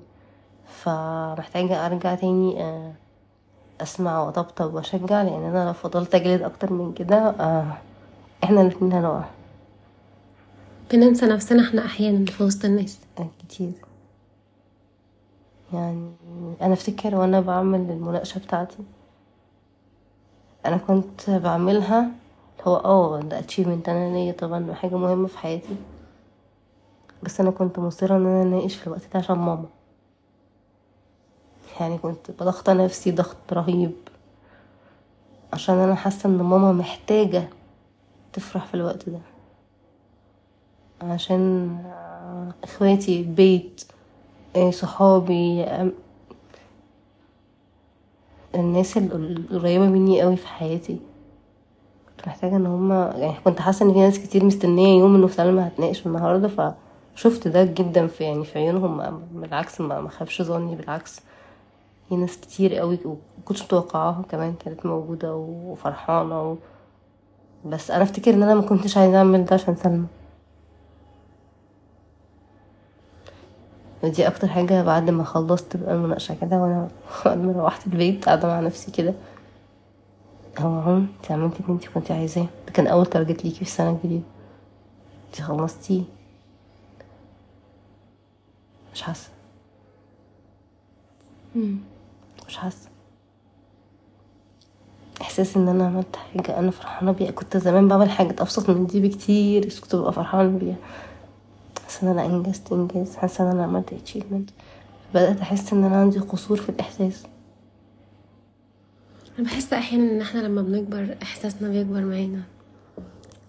فمحتاجة 0.69 1.87
أرجع 1.87 2.15
تاني 2.15 2.63
آه، 2.65 2.93
أسمع 3.81 4.23
وأطبطب 4.23 4.75
وأشجع 4.75 5.23
لأن 5.23 5.43
أنا 5.45 5.67
لو 5.67 5.73
فضلت 5.73 6.15
أجلد 6.15 6.43
أكتر 6.43 6.73
من 6.73 6.93
كده 6.93 7.17
آه، 7.17 7.79
إحنا 8.45 8.61
الاتنين 8.61 8.93
هنقع. 8.93 9.25
بننسى 10.93 11.27
نفسنا 11.27 11.63
إحنا 11.69 11.85
أحيانا 11.85 12.27
في 12.27 12.43
وسط 12.45 12.65
الناس. 12.65 12.99
آه، 13.19 13.27
كتير. 13.39 13.73
يعني 15.73 16.13
أنا 16.63 16.73
أفتكر 16.73 17.15
وأنا 17.15 17.41
بعمل 17.41 17.81
المناقشة 17.91 18.39
بتاعتي 18.39 18.77
أنا 20.67 20.77
كنت 20.77 21.31
بعملها 21.31 22.11
هو 22.65 22.77
آه 22.77 23.21
ده 23.21 23.41
achievement 23.43 23.89
أنا 23.89 24.15
ليا 24.15 24.33
طبعا 24.33 24.75
حاجة 24.75 24.97
مهمة 24.97 25.27
في 25.29 25.39
حياتي. 25.39 25.77
بس 27.23 27.41
أنا 27.41 27.51
كنت 27.51 27.79
مصرة 27.79 28.17
إن 28.17 28.27
أنا 28.27 28.43
أناقش 28.43 28.75
في 28.75 28.87
الوقت 28.87 29.01
ده 29.13 29.19
عشان 29.19 29.37
ماما. 29.39 29.65
يعني 31.81 31.99
كنت 31.99 32.31
بضغط 32.31 32.71
نفسي 32.71 33.11
ضغط 33.11 33.37
رهيب. 33.53 33.93
عشان 35.53 35.75
أنا 35.75 35.95
حاسة 35.95 36.29
إن 36.29 36.37
ماما 36.43 36.73
محتاجة 36.73 37.49
تفرح 38.33 38.67
في 38.67 38.75
الوقت 38.75 39.09
ده. 39.09 39.19
عشان 41.03 41.77
إخواتي 42.65 43.21
البيت 43.21 43.85
آه، 44.57 44.71
صحابي 44.71 45.67
الناس 48.55 48.97
ال- 48.97 49.37
القريبة 49.51 49.85
مني 49.89 50.23
قوي 50.23 50.37
في 50.37 50.47
حياتي. 50.49 50.99
كنت 52.17 52.29
محتاجة 52.29 52.57
إن 52.57 52.67
هما 52.67 53.15
يعني 53.17 53.35
كنت 53.45 53.61
حاسة 53.61 53.87
إن 53.87 53.93
في 53.93 53.99
ناس 54.01 54.19
كتير 54.19 54.45
مستنية 54.45 54.99
يوم 55.01 55.15
إنه 55.15 55.29
سلمى 55.29 55.63
هتناقش 55.63 56.07
النهاردة 56.07 56.75
فشفت 57.17 57.49
ده 57.49 57.65
جدا 57.65 58.07
في 58.07 58.25
يعني 58.25 58.45
في 58.45 58.59
عيونهم 58.59 59.21
بالعكس 59.33 59.81
ما 59.81 60.09
خابش 60.09 60.43
ظني 60.43 60.75
بالعكس. 60.75 61.21
في 62.15 62.21
ناس 62.21 62.37
كتير 62.37 62.75
قوي 62.75 62.99
وكنتش 63.05 63.63
متوقعاها 63.63 64.23
كمان 64.31 64.55
كانت 64.55 64.87
موجودة 64.87 65.35
وفرحانة 65.37 66.51
و... 66.51 66.57
بس 67.65 67.91
أنا 67.91 68.03
أفتكر 68.03 68.35
إن 68.35 68.43
أنا 68.43 68.55
ما 68.55 68.63
كنتش 68.63 68.97
عايزة 68.97 69.19
أعمل 69.19 69.45
ده 69.45 69.55
عشان 69.55 69.77
سلمى. 69.77 70.07
ودي 74.05 74.29
أكتر 74.29 74.49
حاجة 74.49 74.83
بعد 74.83 75.11
ما 75.11 75.25
خلصت 75.25 75.77
بقى 75.77 75.95
المناقشة 75.95 76.37
كده 76.41 76.57
وأنا 76.57 76.89
بعد 77.25 77.39
ما 77.39 77.53
روحت 77.53 77.87
البيت 77.87 78.25
قاعدة 78.25 78.49
مع 78.49 78.61
نفسي 78.61 78.91
كده. 78.93 79.15
هو 80.59 80.79
اهو 80.79 80.97
انت 80.97 81.31
عملتي 81.31 81.61
اللي 81.61 81.73
انت 81.73 81.89
كنتي 81.89 82.13
عايزاه. 82.13 82.47
ده 82.67 82.73
كان 82.73 82.87
أول 82.87 83.07
تارجت 83.07 83.45
ليكي 83.45 83.57
في 83.57 83.63
السنة 83.63 83.91
الجديدة 83.91 84.25
انت 85.29 85.41
خلصتيه. 85.43 86.03
مش 88.93 89.03
حاسة. 89.03 89.29
مش 92.49 92.57
حاسة. 92.57 92.89
إحساس 95.21 95.57
إن 95.57 95.69
أنا 95.69 95.87
عملت 95.87 96.17
حاجة 96.17 96.59
أنا 96.59 96.71
فرحانة 96.71 97.13
بيها. 97.13 97.31
كنت 97.31 97.57
زمان 97.57 97.89
بعمل 97.89 98.11
حاجات 98.11 98.41
أبسط 98.41 98.71
من 98.71 98.87
دي 98.87 99.01
بكتير 99.01 99.67
بس 99.67 99.81
كنت 99.81 99.95
ببقى 99.97 100.13
فرحانة 100.13 100.59
بيها. 100.59 100.77
حاسة 101.85 102.03
إن 102.03 102.09
أنا 102.19 102.27
إنجزت 102.27 102.73
انجاز 102.73 103.17
حاسة 103.17 103.45
إن 103.45 103.51
أنا 103.51 103.63
عملت 103.65 103.93
اتشيفمنت 103.93 104.51
بدأت 105.15 105.41
أحس 105.41 105.73
إن 105.73 105.85
أنا 105.85 105.97
عندي 105.97 106.19
قصور 106.19 106.57
في 106.57 106.69
الإحساس. 106.69 107.23
أنا 109.39 109.47
بحس 109.47 109.73
أحيانا 109.73 110.13
إن 110.13 110.21
إحنا 110.21 110.41
لما 110.41 110.63
بنكبر 110.63 111.17
إحساسنا 111.23 111.69
بيكبر 111.69 112.01
معانا. 112.01 112.43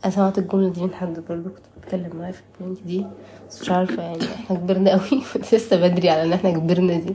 أنا 0.05 0.13
سمعت 0.13 0.37
الجملة 0.37 0.69
دي 0.69 0.81
من 0.81 0.93
حد 0.93 1.19
برضه 1.29 1.49
كنت 1.49 1.63
بتكلم 1.77 2.09
معاه 2.15 2.31
في 2.31 2.41
ال 2.59 2.63
point 2.63 2.81
دي 2.83 3.05
بس 3.49 3.61
مش 3.61 3.71
عارفة 3.71 4.03
يعني 4.03 4.23
إحنا 4.23 4.55
كبرنا 4.57 4.91
قوي 4.91 5.23
لسه 5.53 5.87
بدري 5.87 6.09
على 6.09 6.23
إن 6.23 6.33
إحنا 6.33 6.51
كبرنا 6.51 6.97
دي. 6.99 7.13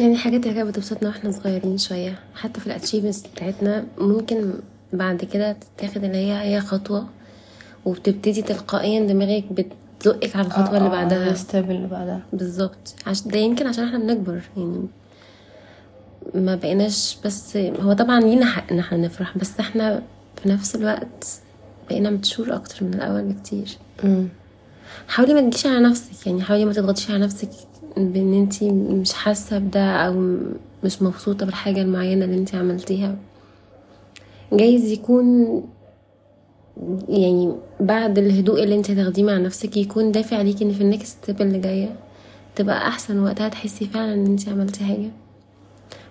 يعني 0.00 0.16
حاجات 0.16 0.42
اللي 0.46 0.54
كانت 0.54 0.68
بتبسطنا 0.68 1.08
وإحنا 1.08 1.30
صغيرين 1.30 1.78
شوية. 1.78 2.18
حتى 2.34 2.60
في 2.60 2.66
ال 2.66 2.70
achievements 2.70 3.22
بتاعتنا 3.26 3.84
ممكن 3.98 4.52
بعد 4.92 5.24
كده 5.24 5.56
تتاخد 5.76 6.04
اللي 6.04 6.16
هي 6.16 6.42
هي 6.56 6.60
خطوة 6.60 7.06
وبتبتدي 7.84 8.42
تلقائيا 8.42 9.06
دماغك 9.06 9.44
بتزقك 9.52 10.36
على 10.36 10.46
الخطوة 10.46 10.78
اللي 10.78 10.88
بعدها. 10.88 11.30
ال 11.30 11.38
step 11.38 11.70
اللي 11.70 11.86
بعدها. 11.88 12.20
بالظبط. 12.32 12.94
عشان 13.06 13.30
ده 13.30 13.38
يمكن 13.38 13.66
عشان 13.66 13.84
إحنا 13.84 13.98
بنكبر 13.98 14.42
يعني 14.56 14.86
ما 16.34 16.54
بقيناش 16.54 17.18
بس 17.24 17.56
هو 17.56 17.92
طبعا 17.92 18.20
لينا 18.20 18.46
حق 18.46 18.72
إن 18.72 18.78
إحنا 18.78 18.98
نفرح 18.98 19.38
بس 19.38 19.50
إحنا 19.60 20.02
في 20.42 20.48
نفس 20.48 20.76
الوقت 20.76 21.40
بقينا 21.90 22.10
mature 22.10 22.54
أكتر 22.54 22.84
من 22.84 22.94
الأول 22.94 23.22
بكتير. 23.22 23.68
امم 24.04 24.28
حاولي 25.08 25.34
ما 25.34 25.40
تجيش 25.40 25.66
على 25.66 25.80
نفسك 25.80 26.26
يعني 26.26 26.42
حاولي 26.42 26.64
ما 26.64 26.72
تضغطيش 26.72 27.10
على 27.10 27.18
نفسك 27.18 27.48
بإن 27.96 28.34
انتي 28.34 28.70
مش 28.70 29.12
حاسة 29.12 29.58
بده 29.58 29.80
أو 29.96 30.36
مش 30.84 31.02
مبسوطة 31.02 31.46
بالحاجة 31.46 31.82
المعينة 31.82 32.24
اللي 32.24 32.36
انتي 32.38 32.56
عملتيها. 32.56 33.16
جايز 34.52 34.90
يكون 34.92 35.62
يعني 37.08 37.54
بعد 37.80 38.18
الهدوء 38.18 38.62
اللي 38.62 38.74
انتي 38.74 38.92
هتاخديه 38.92 39.22
مع 39.22 39.36
نفسك 39.38 39.76
يكون 39.76 40.12
دافع 40.12 40.42
ليكي 40.42 40.64
إن 40.64 40.72
في 40.72 40.80
ال 40.80 40.88
next 40.88 41.22
step 41.22 41.42
اللي 41.42 41.58
جاية 41.58 41.96
تبقى 42.56 42.88
أحسن 42.88 43.18
وقتها 43.18 43.48
تحسي 43.48 43.84
فعلا 43.86 44.14
إن 44.14 44.26
انتي 44.26 44.50
عملتي 44.50 44.84
حاجة. 44.84 45.10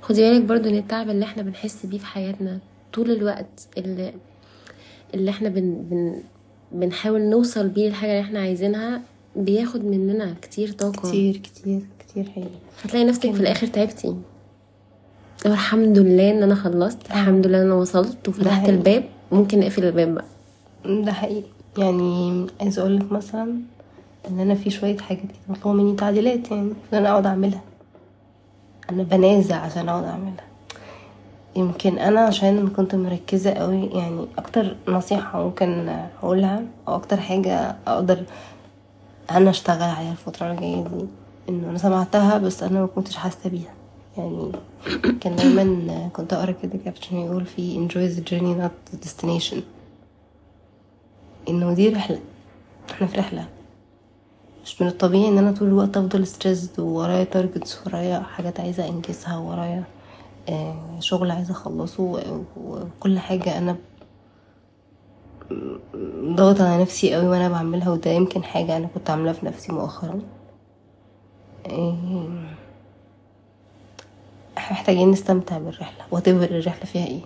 خدي 0.02 0.22
بالك 0.22 0.42
برضو 0.42 0.70
إن 0.70 0.76
التعب 0.76 1.10
اللي 1.10 1.26
إحنا 1.26 1.44
بنحس 1.44 1.86
بيه 1.86 1.98
في 1.98 2.06
حياتنا 2.06 2.60
طول 2.94 3.12
الوقت 3.12 3.68
اللي 3.78 4.14
اللي 5.14 5.32
إحنا 5.32 5.50
بن 5.50 5.76
بن 5.90 6.16
بنحاول 6.72 7.22
نوصل 7.22 7.68
بيه 7.68 7.88
للحاجة 7.88 8.10
اللي 8.12 8.22
إحنا 8.22 8.40
عايزينها 8.40 9.02
بياخد 9.36 9.86
مننا 9.86 10.36
كتير 10.42 10.72
طاقة. 10.72 11.10
كتير 11.10 11.38
كتير 11.38 11.82
كتير 12.00 12.30
حقيقي 12.30 12.50
هتلاقي 12.84 13.06
نفسك 13.06 13.32
في 13.32 13.40
الآخر 13.42 13.68
تعبتي. 13.68 14.16
الحمد 15.46 15.98
لله 16.00 16.32
إن 16.32 16.44
أنا 16.44 16.56
خلصت. 16.56 17.06
الحمد 17.06 17.48
لله 17.48 17.58
إن 17.62 17.66
أنا 17.66 17.74
وصلت 17.74 18.28
وفتحت. 18.30 18.70
الباب. 18.70 19.04
ممكن 19.32 19.60
نقفل 19.60 19.84
الباب 19.86 20.16
بقى. 20.16 20.26
ده 21.04 21.12
حقيقي. 21.12 21.48
يعني 21.78 22.46
عايزه 22.62 22.82
أقول 22.82 22.98
لك 22.98 23.12
مثلا 23.12 23.56
إن 24.30 24.40
أنا 24.40 24.56
في 24.56 24.70
شوية 24.70 24.98
حاجات 24.98 25.22
كده 25.24 25.32
مطلوبة 25.50 25.84
مني 25.84 25.96
تعديلات 25.96 26.52
يعني 26.52 26.62
إن 26.94 26.98
أنا 26.98 27.10
أقعد 27.10 27.26
أعملها. 27.26 27.62
أنا 28.90 29.04
بنازع 29.04 29.56
عشان 29.56 29.90
أقعد 29.90 30.04
أعملها. 30.04 30.46
يمكن 31.56 31.98
أنا 32.00 32.20
عشان 32.22 32.68
كنت 32.68 32.96
مركزة 32.96 33.52
قوي 33.52 33.86
يعني 33.86 34.26
أكتر 34.38 34.76
نصيحة 34.88 35.44
ممكن 35.44 35.90
أقولها 36.24 36.64
أو 36.88 36.96
أكتر 36.96 37.18
حاجة 37.18 37.76
أقدر 37.88 38.24
أنا 39.32 39.50
أشتغل 39.50 39.82
عليها 39.90 40.12
الفترة 40.12 40.52
الجاية 40.52 40.84
دي. 40.84 41.06
إنه 41.50 41.70
أنا 41.70 41.78
سمعتها 41.78 42.38
بس 42.38 42.64
أنا 42.64 42.82
ما 42.82 42.88
كنتش 42.88 43.16
حاسة 43.16 43.50
بيها. 43.50 43.74
يعني 44.18 44.52
كان 45.22 45.36
دايما 45.36 46.10
كنت 46.14 46.34
أقرأ 46.34 46.52
كده 46.52 46.80
كابتشن 46.86 47.18
يقول 47.18 47.46
فيه 47.46 47.88
enjoy 47.88 48.16
the 48.18 48.22
journey 48.22 48.62
not 48.62 48.94
the 48.94 49.08
destination. 49.08 49.58
إنه 51.50 51.74
دي 51.74 51.90
رحلة. 51.90 52.20
إحنا 52.92 53.08
في 53.08 53.18
رحلة. 53.18 53.48
مش 54.66 54.82
من 54.82 54.88
الطبيعي 54.88 55.28
إن 55.28 55.38
أنا 55.38 55.52
طول 55.52 55.68
الوقت 55.68 55.98
أفضل 55.98 56.28
stressed 56.28 56.80
وورايا 56.80 57.24
targets 57.24 57.88
ورايا 57.88 58.20
حاجات 58.20 58.60
عايزة 58.60 58.90
أنجزها 58.90 59.38
ورايا 59.38 59.84
آه، 60.50 61.00
شغل 61.00 61.32
عايزة 61.32 61.52
أخلصه 61.52 62.24
وكل 62.58 63.20
حاجة 63.20 63.58
أنا 63.58 63.76
ضغط 66.36 66.62
على 66.62 66.82
نفسي 66.82 67.14
قوي 67.16 67.28
وأنا 67.28 67.50
بعملها 67.50 67.90
وده 67.90 68.12
يمكن 68.12 68.44
حاجة 68.44 68.78
أنا 68.78 68.88
كنت 68.88 69.10
عاملاها 69.10 69.34
في 69.34 69.46
نفسي 69.46 69.72
مؤخرا. 69.72 70.20
آه، 71.66 72.28
إحنا 74.58 74.72
محتاجين 74.78 75.12
نستمتع 75.12 75.58
بالرحلة. 75.58 76.06
وتفر 76.12 76.44
الرحلة 76.44 76.86
فيها 76.86 77.08
إيه. 77.08 77.22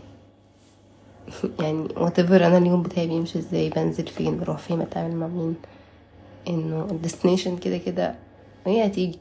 يعني 1.65 1.87
whatever 1.87 2.31
أنا 2.31 2.57
اليوم 2.57 2.83
بتاعي 2.83 3.07
بيمشي 3.07 3.39
إزاي 3.39 3.69
بنزل 3.69 4.07
فين 4.07 4.39
بروح 4.39 4.57
فين 4.57 4.79
بتعامل 4.79 5.15
مع 5.15 5.27
مين. 5.27 5.55
إنه 6.47 6.87
ال 6.91 6.97
destination 6.97 7.57
كده 7.57 7.77
كده 7.77 8.15
هي 8.65 8.85
هتيجي. 8.85 9.19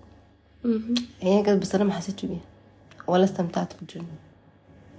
هي 1.21 1.43
جت 1.43 1.51
بس 1.51 1.75
أنا 1.75 1.85
ما 1.85 1.93
حسيتش 1.93 2.25
بيها. 2.27 2.41
ولا 3.07 3.25
استمتعت 3.25 3.73
بال 3.81 3.87
journey 3.87 4.09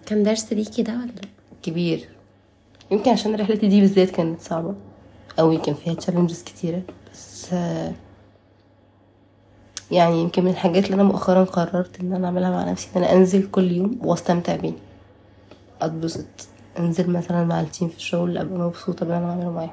كان 0.05 0.23
درس 0.23 0.53
ليكي 0.53 0.83
ده 0.83 0.93
ولا 0.93 1.11
كبير. 1.63 2.18
يمكن 2.91 3.11
عشان 3.11 3.35
رحلتي 3.35 3.67
دي 3.67 3.81
بالذات 3.81 4.09
كانت 4.09 4.41
صعبة 4.41 4.75
أوي 5.39 5.57
كان 5.57 5.75
فيها 5.75 5.93
challenges 5.93 6.43
كتيرة. 6.43 6.81
بس 7.13 7.53
يعني 9.91 10.21
يمكن 10.21 10.43
من 10.43 10.51
الحاجات 10.51 10.85
اللي 10.85 10.95
أنا 10.95 11.03
مؤخرا 11.03 11.43
قررت 11.43 11.99
إن 11.99 12.13
أنا 12.13 12.27
أعملها 12.27 12.49
مع 12.49 12.71
نفسي 12.71 12.89
إن 12.95 13.03
أنا 13.03 13.13
أنزل 13.13 13.47
كل 13.51 13.71
يوم 13.71 13.99
وأستمتع 14.03 14.55
بيه. 14.55 14.73
أتبسط. 15.81 16.25
أنزل 16.79 17.09
مثلا 17.09 17.43
مع 17.45 17.61
ال 17.61 17.67
team 17.67 17.87
في 17.89 17.97
الشغل 17.97 18.37
أبقى 18.37 18.59
مبسوطة 18.59 19.05
باللي 19.05 19.17
أنا 19.17 19.27
بعمله 19.27 19.51
معاهم. 19.51 19.69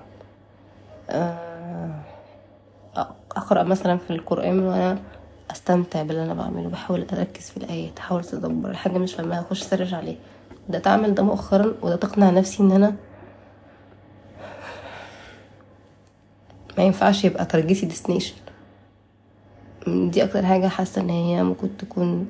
آه، 1.11 1.95
أقرأ 3.37 3.63
مثلا 3.63 3.97
في 3.99 4.11
القرآن 4.11 4.59
وأنا 4.59 4.99
أستمتع 5.51 6.03
باللي 6.03 6.23
أنا 6.25 6.35
بعمله. 6.35 6.69
بحاول 6.69 7.07
أركز 7.13 7.51
في 7.51 7.57
الآيات 7.57 7.99
أحاول 7.99 8.21
أتدبر 8.21 8.71
الحاجة 8.71 8.99
مش 8.99 9.15
فاهمها 9.15 9.41
أخش 9.41 9.63
أ 9.63 9.67
search 9.67 9.95
عليها. 9.95 10.17
ده 10.69 10.83
أعمل 10.87 11.15
ده 11.15 11.23
مؤخرا 11.23 11.75
وده 11.83 11.97
تقنع 11.97 12.31
نفسي 12.31 12.63
إن 12.63 12.73
أنا 12.73 12.95
ما 16.79 16.85
ينفعش 16.85 17.25
يبقى 17.25 17.45
target 17.47 17.87
ي 17.87 17.91
destination 17.91 18.35
دي 19.87 20.25
أكتر 20.25 20.47
حاجة 20.47 20.69
حاسة 20.69 21.01
إن 21.03 21.11
هي 21.11 21.43
ممكن 21.43 21.77
تكون 21.77 22.27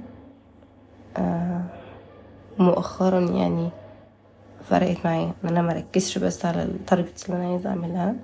آه، 1.17 1.61
مؤخرا 2.59 3.21
يعني 3.21 3.69
فرقت 4.71 4.97
معايا. 5.05 5.33
إن 5.45 5.49
أنا 5.49 5.63
مركزش 5.63 6.19
بس 6.19 6.45
على 6.47 6.63
ال 6.63 6.71
targets 6.71 7.27
اللي 7.27 7.37
أنا 7.37 7.51
عايزة 7.53 7.71
أعملها. 7.71 8.15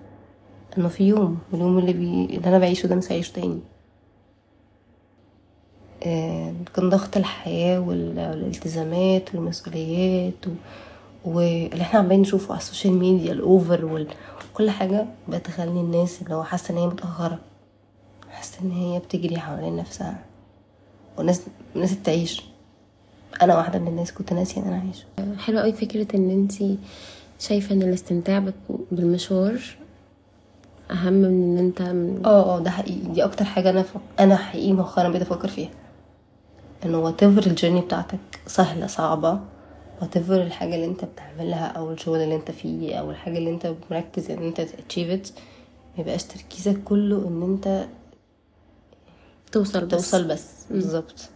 إنه 0.79 0.89
في 0.89 1.05
يوم 1.09 1.39
واليوم 1.53 1.79
اللي, 1.79 1.93
بي... 1.93 2.25
اللي 2.37 2.49
أنا 2.49 2.59
بعيشه 2.59 2.87
ده 2.87 2.95
مش 2.97 3.13
هعيشه 3.13 3.33
تاني. 3.33 3.61
آه، 6.07 6.53
كان 6.75 6.89
ضغط 6.89 7.17
الحياة 7.17 7.81
وال- 7.81 8.19
والالتزامات 8.31 9.35
والمسؤوليات 9.35 10.47
و... 10.47 10.51
واللي 11.25 11.83
إحنا 11.83 12.01
عمالين 12.01 12.21
نشوفه 12.21 12.51
على 12.53 12.61
ال 12.61 12.65
social 12.65 12.93
media 12.95 13.33
ال 13.33 13.45
over. 13.45 14.07
وكل 14.55 14.71
حاجة 14.71 15.07
بتخلي 15.29 15.81
الناس 15.81 16.23
اللي 16.23 16.35
هو 16.35 16.45
حاسة 16.45 16.73
إن 16.73 16.79
هي 16.79 16.87
متأخرة. 16.87 17.39
حاسة 18.31 18.59
إن 18.63 18.71
هي 18.71 18.99
بتجري 18.99 19.39
حوالين 19.39 19.77
نفسها. 19.77 20.25
والناس 21.19 21.43
الناس 21.77 22.03
تعيش 22.05 22.43
أنا 23.43 23.57
واحدة 23.57 23.79
من 23.79 23.89
الناس 23.89 24.13
كنت 24.13 24.33
ناسية 24.33 24.61
إن 24.63 24.67
أنا 24.67 24.77
عايشة 24.87 25.37
حلوة 25.39 25.63
قوي 25.63 25.73
فكرة 25.73 26.17
إن 26.17 26.31
انتي 26.31 26.79
شايفة 27.39 27.75
إن 27.75 27.83
الاستمتاع 27.83 28.45
بالمشوار 28.93 29.61
أهم 30.91 31.13
من 31.13 31.25
إن 31.25 31.59
أنت 31.59 31.81
آه 32.27 32.57
آه 32.57 32.59
ده 32.59 32.71
حقيقي. 32.71 33.13
دي 33.13 33.25
أكتر 33.25 33.45
حاجة 33.45 33.71
أنا 33.71 33.83
ف... 33.83 33.97
أنا 34.21 34.37
حقيقي 34.37 34.73
مؤخرا 34.73 35.09
بقيت 35.09 35.23
أفكر 35.23 35.49
فيها. 35.49 35.71
انه 36.85 36.99
what 36.99 37.23
ال 37.23 37.30
journey 37.30 37.81
بتاعتك 37.81 38.19
سهلة 38.47 38.87
صعبة 38.87 39.41
what 40.01 40.17
الحاجة 40.17 40.75
اللي 40.75 40.87
انت 40.87 41.05
بتعملها 41.05 41.67
أو 41.67 41.93
الشغل 41.93 42.21
اللي 42.21 42.35
انت 42.37 42.51
فيه 42.51 42.95
أو 42.97 43.11
الحاجة 43.11 43.39
اللي 43.39 43.51
انت 43.51 43.75
مركز 43.91 44.31
إن 44.31 44.43
انت 44.43 44.61
ت 44.61 44.68
achieve 44.68 45.20
it 45.20 45.35
ميبقاش 45.99 46.25
تركيزك 46.25 46.83
كله 46.85 47.29
إن 47.29 47.43
انت 47.43 47.87
توصل 49.53 49.87
بس. 49.87 49.91
توصل 49.91 50.29
بس. 50.29 50.67
بالظبط. 50.71 51.29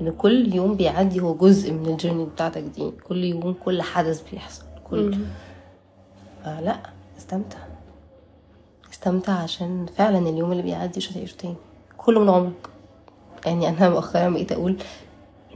إن 0.00 0.10
كل 0.10 0.54
يوم 0.54 0.74
بيعدي 0.74 1.20
هو 1.20 1.34
جزء 1.34 1.72
من 1.72 1.86
الجيرني 1.86 2.24
بتاعتك 2.24 2.62
دي. 2.62 2.90
كل 2.90 3.24
يوم 3.24 3.52
كل 3.64 3.82
حدث 3.82 4.30
بيحصل. 4.30 4.64
كل. 4.90 5.16
فلا 6.44 6.78
استمتع. 7.18 7.58
استمتع 8.92 9.32
عشان 9.32 9.86
فعلا 9.96 10.18
اليوم 10.18 10.52
اللي 10.52 10.62
بيعدي 10.62 10.92
مش 10.96 11.12
هتعيشه 11.12 11.36
تاني. 11.36 11.54
كله 11.96 12.20
من 12.20 12.28
عمرك. 12.28 12.68
يعني 13.46 13.68
أنا 13.68 13.88
مؤخرا 13.88 14.28
بقيت 14.28 14.52
أقول 14.52 14.76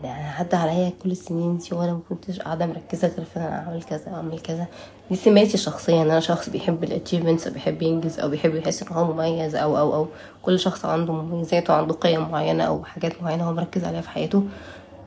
أنا 0.08 0.30
عدى 0.38 0.56
عليا 0.56 0.92
كل 1.02 1.10
السنين 1.10 1.56
دي 1.58 1.68
وأنا 1.72 1.92
ما 1.92 2.00
كنتش 2.08 2.40
قاعدة 2.40 2.66
مركزة 2.66 3.08
غير 3.08 3.24
في 3.24 3.36
إن 3.36 3.42
أنا 3.42 3.66
أعمل 3.66 3.82
كذا 3.82 4.14
أعمل 4.14 4.38
كذا. 4.40 4.66
دي 5.10 5.16
سماتي 5.16 5.54
الشخصيه 5.54 6.02
ان 6.02 6.10
أنا 6.10 6.20
شخص 6.20 6.48
بيحب 6.50 6.84
الاتشيفمنتس 6.84 7.48
بيحب 7.48 7.82
ينجز 7.82 8.20
أو 8.20 8.28
بيحب 8.28 8.54
يحس 8.54 8.82
إن 8.82 8.88
هو 8.96 9.12
مميز 9.12 9.54
أو 9.54 9.78
أو 9.78 9.94
أو. 9.94 10.06
كل 10.42 10.58
شخص 10.58 10.84
عنده 10.84 11.12
مميزات 11.12 11.70
وعنده 11.70 11.94
قيم 11.94 12.28
معينة 12.30 12.64
أو 12.64 12.84
حاجات 12.84 13.22
معينة 13.22 13.48
هو 13.48 13.52
مركز 13.52 13.84
عليها 13.84 14.00
في 14.00 14.08
حياته. 14.10 14.42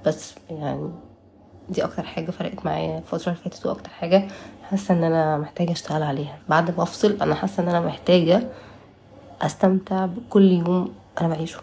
بس 0.06 0.36
يعني 0.50 0.90
دي 1.70 1.84
أكتر 1.84 2.04
حاجة 2.04 2.32
فرقت 2.32 2.66
معايا 2.66 2.98
الفترة 2.98 3.32
اللي 3.32 3.44
فاتت 3.44 3.66
وأكتر 3.66 3.90
حاجة 3.90 4.28
حاسة 4.64 4.94
إن 4.94 5.04
أنا 5.04 5.38
محتاجة 5.38 5.72
أشتغل 5.72 6.04
عليها. 6.04 6.38
بعد 6.50 6.78
ما 6.78 6.84
أفصل 6.84 7.18
أنا 7.22 7.36
حاسة 7.36 7.64
إن 7.64 7.70
أنا 7.70 7.80
محتاجة 7.80 8.44
أستمتع 9.42 10.06
بكل 10.06 10.52
يوم 10.52 10.94
أنا 11.22 11.28
بعيشه. 11.28 11.60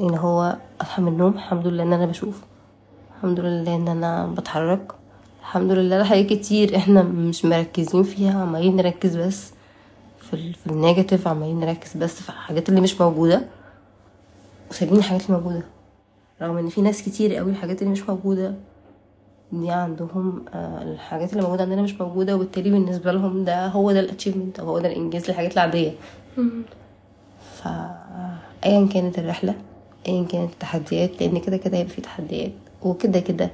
إن 0.00 0.14
هو 0.14 0.56
أصحى 0.80 1.02
من 1.02 1.08
النوم 1.08 1.32
الحمد 1.34 1.66
لله 1.66 1.82
إن 1.82 1.92
أنا 1.92 2.06
بشوف 2.06 2.40
الحمد 3.16 3.40
لله 3.40 3.74
إن 3.76 3.88
أنا 3.88 4.26
بتحرك 4.26 4.92
الحمد 5.40 5.70
لله 5.72 6.04
حاجات 6.04 6.26
كتير 6.26 6.76
إحنا 6.76 7.02
مش 7.02 7.44
مركزين 7.44 8.02
فيها 8.02 8.40
عمالين 8.42 8.76
نركز 8.76 9.16
بس 9.16 9.50
في 10.20 10.34
ال 10.34 10.54
في 10.54 10.66
ال 10.66 10.73
negative 10.73 11.28
عمالين 11.28 11.60
نركز 11.60 11.96
بس 11.96 12.20
في 12.22 12.28
الحاجات 12.28 12.68
اللي 12.68 12.80
مش 12.80 13.00
موجودة 13.00 13.42
وسايبين 14.70 14.98
الحاجات 14.98 15.26
اللي 15.26 15.36
موجودة. 15.38 15.62
رغم 16.42 16.56
إن 16.58 16.68
في 16.68 16.80
ناس 16.80 17.02
كتير 17.02 17.34
قوي 17.34 17.50
الحاجات 17.50 17.82
اللي 17.82 17.92
مش 17.92 18.08
موجودة 18.08 18.54
دي 19.52 19.70
عندهم 19.70 20.44
آه، 20.54 20.82
الحاجات 20.82 21.32
اللي 21.32 21.42
موجودة 21.42 21.62
عندنا 21.62 21.82
مش 21.82 22.00
موجودة 22.00 22.34
وبالتالي 22.36 22.70
بالنسبة 22.70 23.12
لهم 23.12 23.44
ده 23.44 23.66
هو 23.66 23.92
ده 23.92 24.00
ال 24.00 24.05
achievement 24.05 24.60
أو 24.60 24.66
هو 24.68 24.78
ده 24.78 24.88
الإنجاز 24.88 25.28
للحاجات 25.30 25.52
العادية. 25.52 25.92
ف 27.54 27.68
ايا 28.64 28.86
كانت 28.86 29.18
الرحلة 29.18 29.54
ايا 30.08 30.24
كانت 30.24 30.52
التحديات 30.52 31.20
لأن 31.22 31.40
كده 31.40 31.56
كده 31.56 31.78
هيبقى 31.78 31.94
في 31.94 32.00
تحديات 32.00 32.52
وكده 32.82 33.20
كده 33.20 33.50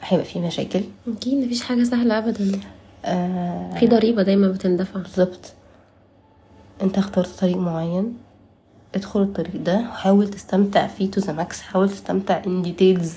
هيبقى 0.00 0.24
في 0.26 0.40
مشاكل. 0.40 0.80
أكيد 1.08 1.44
مفيش 1.44 1.62
حاجة 1.62 1.82
سهلة 1.84 2.18
ابدا. 2.18 2.60
آه 3.04 3.74
في 3.78 3.86
ضريبة 3.86 4.22
دايما 4.22 4.48
بتندفع. 4.48 5.00
بالظبط. 5.00 5.52
أنت 6.82 6.98
اخترت 6.98 7.28
طريق 7.28 7.56
معين 7.56 8.18
ادخل 8.94 9.22
الطريق 9.22 9.56
ده 9.56 9.78
وحاول 9.80 10.30
تستمتع 10.30 10.86
فيه 10.86 11.10
to 11.10 11.20
the 11.20 11.32
max 11.32 11.60
حاول 11.60 11.88
تستمتع 11.90 12.42
in 12.46 12.62
details 12.62 13.14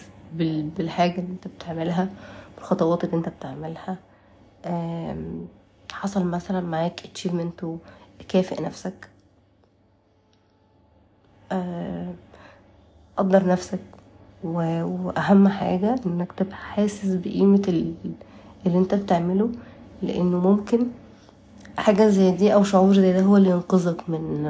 بالحاجة 0.77 1.19
اللي 1.19 1.31
أنت 1.31 1.47
بتعملها 1.47 2.09
بالخطوات 2.57 3.03
اللي 3.03 3.15
أنت 3.15 3.29
بتعملها. 3.29 3.97
حصل 5.91 6.23
مثلا 6.25 6.61
معاك 6.61 7.05
achievement 7.05 7.63
وكافئ 7.63 8.61
نفسك. 8.63 9.07
آم، 11.51 12.13
قدر 13.21 13.47
نفسك. 13.47 13.79
و- 14.43 14.83
وأهم 14.83 15.47
حاجة 15.47 15.95
إنك 16.05 16.31
تبقى 16.37 16.55
حاسس 16.55 17.05
بقيمة 17.05 17.61
ال- 17.67 17.93
اللي 18.65 18.77
أنت 18.77 18.95
بتعمله 18.95 19.49
لأنه 20.01 20.39
ممكن 20.39 20.87
حاجة 21.77 22.07
زي 22.09 22.31
دي 22.31 22.53
أو 22.53 22.63
شعور 22.63 22.93
زي 22.93 23.13
ده 23.13 23.21
هو 23.21 23.37
اللي 23.37 23.49
ينقذك 23.49 24.09
من 24.09 24.43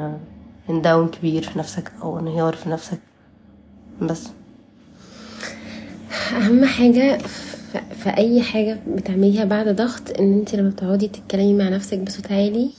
من 0.68 0.82
داون 0.82 1.08
كبير 1.08 1.42
في 1.42 1.58
نفسك 1.58 1.92
أو 2.02 2.18
انهيار 2.18 2.54
في 2.56 2.68
نفسك. 2.68 2.98
بس. 4.02 4.28
أهم 6.36 6.64
حاجة 6.64 7.18
في 8.02 8.10
أي 8.16 8.42
حاجة 8.42 8.78
بتعمليها 8.88 9.44
بعد 9.44 9.68
ضغط 9.68 10.18
إن 10.20 10.32
أنت 10.38 10.54
لما 10.54 10.68
بتقعدي 10.70 11.08
تتكلمي 11.08 11.54
مع 11.54 11.68
نفسك 11.68 11.98
بصوت 11.98 12.32
عالي 12.32 12.70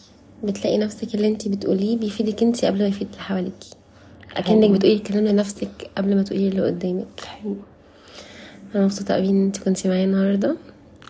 بتلاقي 0.44 0.78
نفسك 0.78 1.16
اللي 1.16 1.28
أنت 1.28 1.48
بتقوليه 1.48 1.98
بيفيدك 1.98 2.44
أنت 2.44 2.66
قبل 2.66 2.80
ما 2.80 2.88
يفيد 2.88 3.08
اللي 3.12 3.22
حواليكي. 3.22 3.70
أكنك 4.34 4.70
بتقولي 4.70 4.96
الكلام 4.96 5.26
لنفسك 5.26 5.90
قبل 5.98 6.16
ما 6.16 6.24
تقولي 6.24 6.48
اللي 6.48 6.62
قدامك. 6.62 7.08
أنا 8.76 8.84
مبسوطة 8.84 9.14
قوي 9.14 9.30
إن 9.30 9.46
أنت 9.46 9.58
كنتي 9.58 9.88
معايا 9.88 10.06
النهارده. 10.06 10.56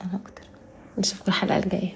أنا 0.02 0.16
أكتر. 0.24 0.44
نشوفكم 0.98 1.26
الحلقة 1.28 1.58
الجاية. 1.60 1.94